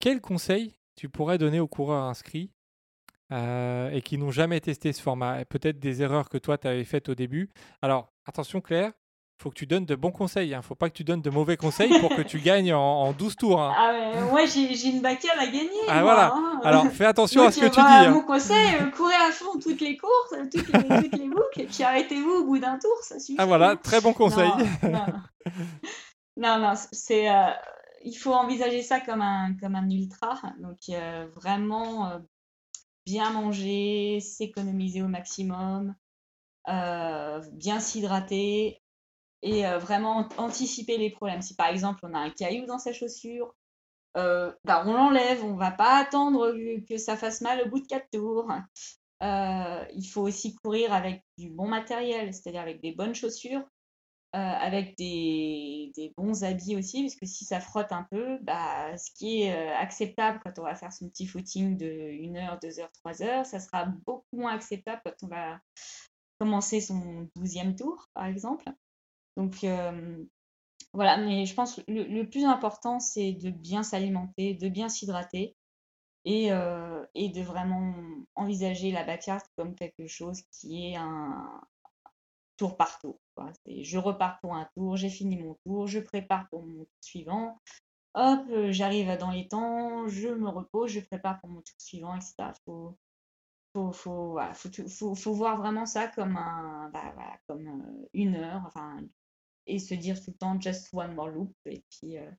[0.00, 2.50] quels conseils tu pourrais donner aux coureurs inscrits
[3.30, 7.08] et qui n'ont jamais testé ce format Peut-être des erreurs que toi, tu avais faites
[7.08, 7.50] au début.
[7.82, 8.92] Alors, attention Claire,
[9.40, 10.52] faut que tu donnes de bons conseils.
[10.52, 10.62] Hein.
[10.62, 13.62] Faut pas que tu donnes de mauvais conseils pour que tu gagnes en, 12 tours.
[13.62, 13.72] Hein.
[13.76, 15.68] Ah ouais, moi j'ai une baccale à gagner.
[15.88, 16.32] Ah voilà.
[16.34, 16.60] Hein.
[16.64, 17.80] Alors fais attention à ce que tu dis.
[17.80, 18.10] Hein.
[18.10, 21.60] Mon conseil, euh, courez à fond toutes les courses, euh, toutes les, toutes les boucles,
[21.60, 23.36] et puis arrêtez-vous au bout d'un tour, ça suffit.
[23.38, 24.50] Ah voilà, très bon conseil.
[26.40, 27.28] Non, non, c'est.
[27.28, 27.50] Euh,
[28.04, 30.40] il faut envisager ça comme un, comme un ultra.
[30.60, 30.78] Donc
[31.34, 32.12] vraiment
[33.08, 35.94] bien manger, s'économiser au maximum,
[36.66, 38.82] bien s'hydrater,
[39.42, 41.42] et euh, vraiment anticiper les problèmes.
[41.42, 43.54] Si par exemple on a un caillou dans sa chaussure,
[44.16, 46.54] euh, bah, on l'enlève, on va pas attendre
[46.88, 48.50] que ça fasse mal au bout de quatre tours.
[49.22, 53.64] Euh, il faut aussi courir avec du bon matériel, c'est-à-dire avec des bonnes chaussures,
[54.32, 59.42] avec des, bons habits aussi, parce que si ça frotte un peu, bah, ce qui
[59.42, 63.22] est acceptable quand on va faire son petit footing de 1 heure, 2 heures, 3
[63.22, 65.58] heures, ça sera beaucoup moins acceptable quand on va
[66.38, 68.70] commencer son 12e tour, par exemple.
[69.36, 70.24] Donc euh,
[70.92, 75.56] voilà, mais je pense que le, plus important, c'est de bien s'alimenter, de bien s'hydrater
[76.24, 77.94] et, euh, et, de vraiment
[78.34, 81.60] envisager la backyard comme quelque chose qui est un
[82.56, 83.18] tour par tour.
[83.66, 87.60] Je repars pour un tour, j'ai fini mon tour, je prépare pour mon tour suivant.
[88.14, 92.16] Hop, euh, j'arrive dans les temps, je me repose, je prépare pour mon tour suivant,
[92.16, 92.34] etc.
[92.64, 92.96] Faut,
[93.74, 98.08] faut, faut, voilà, faut, faut, faut voir vraiment ça comme un, bah, voilà, comme euh,
[98.14, 99.00] une heure, enfin,
[99.66, 102.30] et se dire tout le temps just one more loop, et puis euh,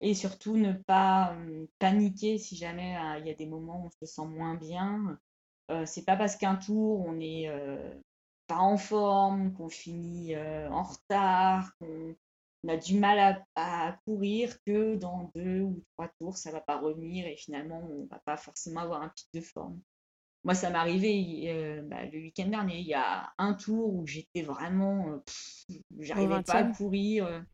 [0.00, 3.90] et surtout ne pas euh, paniquer si jamais il y a des moments où on
[3.90, 5.18] se sent moins bien.
[5.70, 7.48] Euh, c'est pas parce qu'un tour on est
[8.50, 12.16] pas en forme, qu'on finit euh, en retard, qu'on
[12.68, 16.78] a du mal à, à courir que dans deux ou trois tours ça va pas
[16.78, 19.80] revenir et finalement on va pas forcément avoir un pic de forme.
[20.44, 22.78] Moi, ça m'est arrivé euh, bah, le week-end dernier.
[22.78, 25.22] Il y a un tour où j'étais vraiment.
[25.68, 26.76] euh, j'arrivais pas à 20e.
[26.76, 27.44] courir.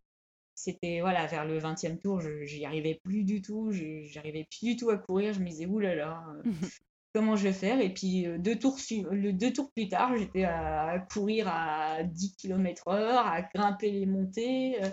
[0.55, 3.73] C'était voilà, vers le 20e tour, j'y arrivais plus du tout.
[3.73, 5.33] J'arrivais plus du tout à courir.
[5.35, 6.25] Je me disais, oulala,
[7.17, 7.81] comment je vais faire?
[7.81, 8.77] Et puis, euh, deux tours,
[9.11, 14.77] le deux tours plus tard, j'étais à, courir à 10 km/h, à grimper les montées.
[14.85, 14.91] euh,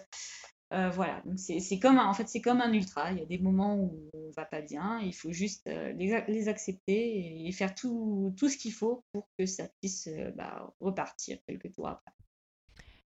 [0.73, 3.11] euh, voilà, c'est comme un, en fait comme un ultra.
[3.11, 6.25] Il y a des moments où on va pas bien, il faut juste les, ac-
[6.29, 10.07] les accepter et faire tout, tout ce qu'il faut pour que ça puisse
[10.37, 12.11] bah, repartir quelques tours après.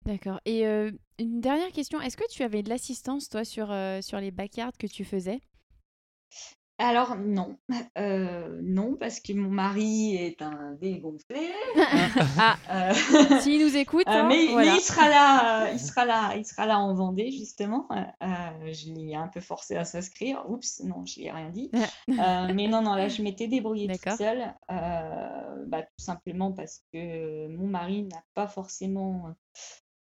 [0.04, 0.40] D'accord.
[0.44, 0.64] Et
[1.18, 4.86] une dernière question, est-ce que tu avais de l'assistance, toi, sur, sur les backyards que
[4.88, 5.40] tu faisais?
[6.78, 7.56] Alors non,
[7.98, 11.50] Euh, non parce que mon mari est un dégonflé.
[12.38, 12.92] Ah, Euh,
[13.40, 14.74] s'il nous écoute, Euh, hein, mais, mais voilà.
[14.74, 17.88] il sera là, il sera là, il sera là en Vendée justement.
[18.20, 20.44] Je l'ai un peu forcé à s'inscrire.
[20.50, 21.70] Oups, non, je lui ai rien dit.
[22.08, 24.18] Mais non, non, là, je m'étais débrouillée toute D'accord.
[24.18, 29.34] seule, bah, tout simplement parce que mon mari n'a pas forcément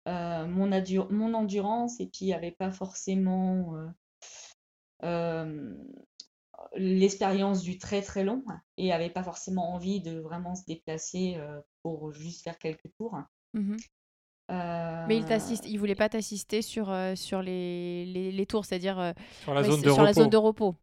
[0.06, 3.74] mon, endurance et puis il avait pas forcément
[6.74, 8.44] l'expérience du très très long
[8.76, 13.16] et avait pas forcément envie de vraiment se déplacer euh, pour juste faire quelques tours.
[13.54, 13.76] Mhm.
[14.50, 18.64] Euh, Mais il t'assiste, il voulait pas t'assister sur, euh, sur les, les, les tours,
[18.64, 20.20] c'est-à-dire Sur la ouais, zone c'est de sur la repos.
[20.22, 20.74] zone de repos.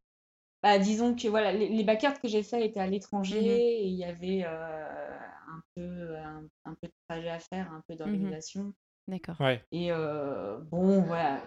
[0.63, 3.47] Bah, disons que voilà, les, les backyards que j'ai fait étaient à l'étranger Mhm.
[3.47, 5.17] et il y avait euh,
[5.47, 8.73] un peu un, un peu de trajet à faire, un peu d'organisation.
[9.07, 9.39] D'accord.
[9.39, 9.63] Ouais.
[9.71, 11.41] Et euh, bon, voilà.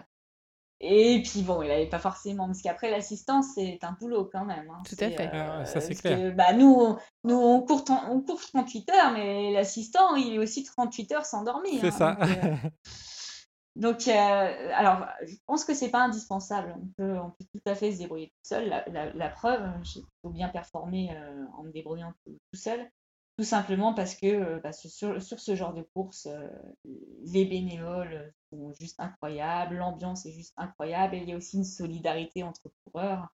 [0.81, 4.69] Et puis bon, il n'avait pas forcément, parce qu'après l'assistance, c'est un boulot quand même.
[4.69, 4.81] hein.
[4.85, 5.29] Tout à fait.
[5.33, 6.17] Ah ouais, ça, c'est parce clair.
[6.17, 10.39] que, bah, nous, on, nous on, court, on court 38 heures, mais l'assistant, il est
[10.39, 11.79] aussi 38 heures sans dormir.
[11.81, 11.91] C'est hein.
[11.91, 12.15] ça.
[12.15, 12.55] Donc, euh,
[13.75, 16.75] donc, euh, alors, je pense que c'est pas indispensable.
[16.81, 18.69] On peut, on peut tout à fait se débrouiller tout seul.
[18.69, 22.89] La, la- la preuve, j'ai plutôt bien performé euh, en me débrouillant tout, tout seul.
[23.37, 26.47] Tout simplement parce que euh, bah, sur, sur ce genre de course, euh,
[27.25, 31.63] les bénévoles sont juste incroyables, l'ambiance est juste incroyable et il y a aussi une
[31.63, 33.27] solidarité entre coureurs.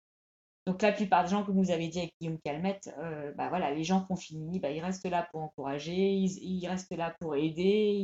[0.66, 3.72] Donc la plupart des gens, comme vous avez dit avec Guillaume Calmette, euh, bah voilà,
[3.72, 7.16] les gens qui ont fini, bah, ils restent là pour encourager, ils, ils restent là
[7.20, 7.62] pour aider.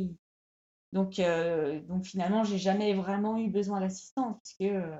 [0.09, 0.15] ils-
[0.93, 4.97] Donc, euh, donc finalement, j'ai jamais vraiment eu besoin d'assistance puisque euh,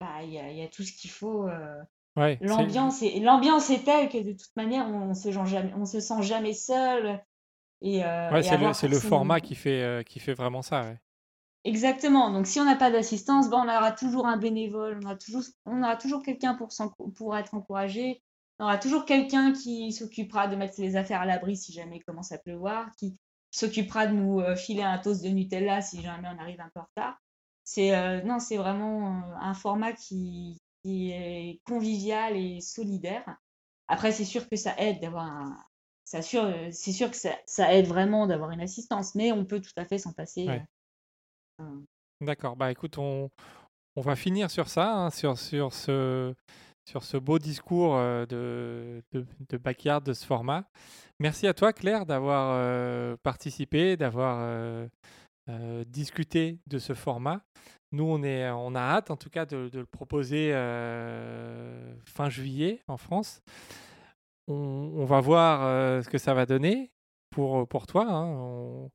[0.00, 1.48] bah, y a, y a tout ce qu'il faut.
[1.48, 1.82] euh,
[2.16, 6.00] Ouais, L'ambiance est, l'ambiance est telle que de toute manière, on se jamais, on se
[6.00, 7.22] sent jamais seul.
[7.82, 8.56] Et, euh, ouais, et c'est
[8.88, 10.82] le, le format qui fait, qui fait vraiment ça.
[10.82, 10.98] ouais.
[11.64, 12.30] Exactement.
[12.30, 15.42] Donc, si on n'a pas d'assistance, ben, on aura toujours un bénévole, on aura toujours,
[15.66, 16.68] on aura toujours quelqu'un pour,
[17.16, 18.22] pour être encouragé.
[18.58, 22.04] On aura toujours quelqu'un qui s'occupera de mettre les affaires à l'abri si jamais il
[22.04, 23.16] commence à pleuvoir, qui
[23.50, 26.80] s'occupera de nous euh, filer un toast de Nutella si jamais on arrive un peu
[26.80, 27.18] en retard.
[27.64, 33.36] C'est euh, non, c'est vraiment euh, un format qui, qui est convivial et solidaire.
[33.86, 35.56] Après, c'est sûr que ça aide d'avoir un,
[36.04, 39.72] c'est sûr, sûr que ça, ça aide vraiment d'avoir une assistance, mais on peut tout
[39.76, 40.46] à fait s'en passer.
[40.46, 40.62] Ouais.
[41.60, 41.80] Euh,
[42.20, 42.56] D'accord.
[42.56, 43.30] Bah écoute, on,
[43.96, 46.34] va finir sur ça, hein, sur, ce,
[47.16, 50.64] beau discours euh, de, backyard de ce format.
[51.20, 54.88] Merci à toi, Claire, d'avoir euh, participé, d'avoir euh,
[55.86, 57.40] discuté de ce format.
[57.92, 60.50] Nous, on, est, a hâte, en tout cas, de, le proposer
[62.04, 63.42] fin juillet en France.
[64.48, 66.90] On, va voir ce que ça va donner
[67.30, 68.06] pour, toi.
[68.10, 68.88] hein.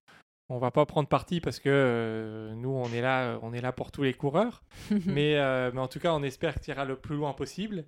[0.50, 3.72] On va pas prendre parti parce que euh, nous, on est là, on est là
[3.72, 4.64] pour tous les coureurs.
[5.08, 7.86] mais, euh, mais en tout cas, on espère que tu iras le plus loin possible.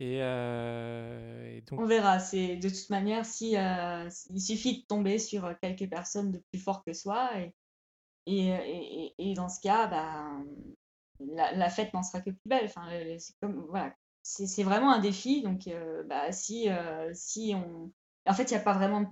[0.00, 2.20] Et, euh, et donc, On verra.
[2.20, 6.60] C'est de toute manière si euh, il suffit de tomber sur quelques personnes de plus
[6.60, 7.52] fort que soi et
[8.26, 10.30] et, et, dans ce cas, bah,
[11.20, 12.66] la, la fête n'en sera que plus belle.
[12.66, 12.88] Enfin,
[13.18, 15.42] c'est comme voilà, c'est c'est vraiment un défi.
[15.42, 17.92] Donc, euh, bah, si euh, si on,
[18.26, 19.08] en fait, il n'y a pas vraiment de-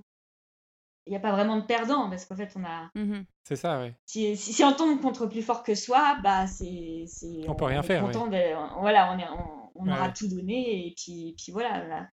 [1.06, 3.24] il y a pas vraiment de perdant parce qu'en fait, on a Mhm.
[3.44, 3.94] c'est ça, ouais.
[4.06, 7.64] si, si, si on tombe contre plus fort que soi, bah c'est, c'est On peut
[7.66, 10.12] rien faire, content de- voilà, on, est, on, on Ouais, aura ouais.
[10.12, 11.86] tout donné et puis, puis voilà.
[11.86, 12.08] là.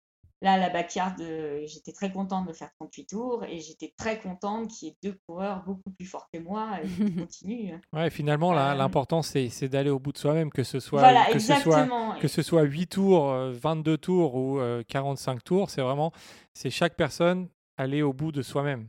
[0.43, 4.69] Là, la backyard, euh, j'étais très contente de faire 38 tours et j'étais très contente
[4.71, 7.79] qu'il y ait deux coureurs beaucoup plus forts que moi et qui continuent.
[7.93, 11.01] Ouais, finalement, là, Euh, l'important, c'est c'est d'aller au bout de soi-même, que ce soit,
[11.01, 12.15] voilà, que ce soit, exactement.
[12.19, 16.11] que ce soit 8 tours, euh, 22 tours ou euh, 45 tours, c'est vraiment,
[16.55, 17.47] c'est chaque personne
[17.81, 18.89] aller au bout de soi-même.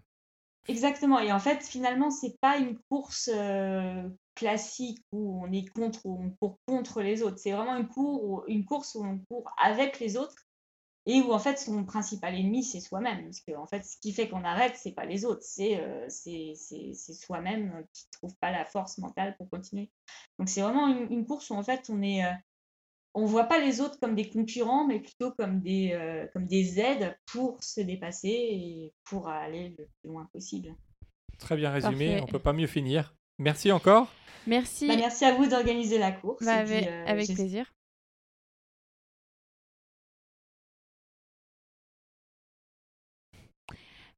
[0.67, 1.19] Exactement.
[1.19, 6.21] Et en fait, finalement, c'est pas une course euh, classique où on est contre ou
[6.21, 7.39] on court contre les autres.
[7.39, 10.45] C'est vraiment une, course où on court avec les autres
[11.07, 13.23] et où en fait son principal ennemi c'est soi-même.
[13.23, 17.83] Parce que fait, ce qui fait qu'on arrête, c'est pas les autres, c'est euh, soi-même
[17.93, 19.89] qui trouve pas la force mentale pour continuer.
[20.37, 22.31] Donc c'est vraiment une, une course où en fait on est euh,
[23.13, 26.79] on voit pas les autres comme des concurrents, mais plutôt comme des, euh, comme des
[26.79, 30.75] aides pour se dépasser et pour aller le plus loin possible.
[31.37, 32.23] Très bien résumé, Parfait.
[32.23, 33.15] on peut pas mieux finir.
[33.37, 34.07] Merci encore.
[34.47, 34.87] Merci.
[34.87, 36.45] Bah, merci à vous d'organiser la course.
[36.45, 37.71] Bah, puis, avec, euh, avec plaisir.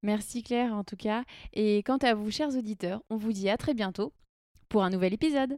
[0.02, 1.24] Merci Claire en tout cas.
[1.54, 4.14] Et quant à vous, chers auditeurs, on vous dit à très bientôt
[4.68, 5.58] pour un nouvel épisode.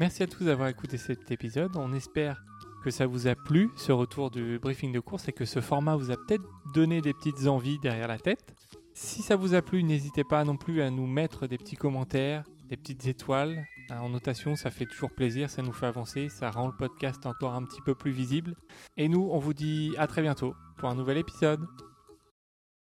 [0.00, 1.76] Merci à tous d'avoir écouté cet épisode.
[1.76, 2.42] On espère
[2.82, 5.94] que ça vous a plu, ce retour du briefing de course, et que ce format
[5.94, 6.42] vous a peut-être
[6.74, 8.54] donné des petites envies derrière la tête.
[8.92, 12.42] Si ça vous a plu, n'hésitez pas non plus à nous mettre des petits commentaires,
[12.68, 14.56] des petites étoiles hein, en notation.
[14.56, 17.80] Ça fait toujours plaisir, ça nous fait avancer, ça rend le podcast encore un petit
[17.82, 18.56] peu plus visible.
[18.96, 21.64] Et nous, on vous dit à très bientôt pour un nouvel épisode.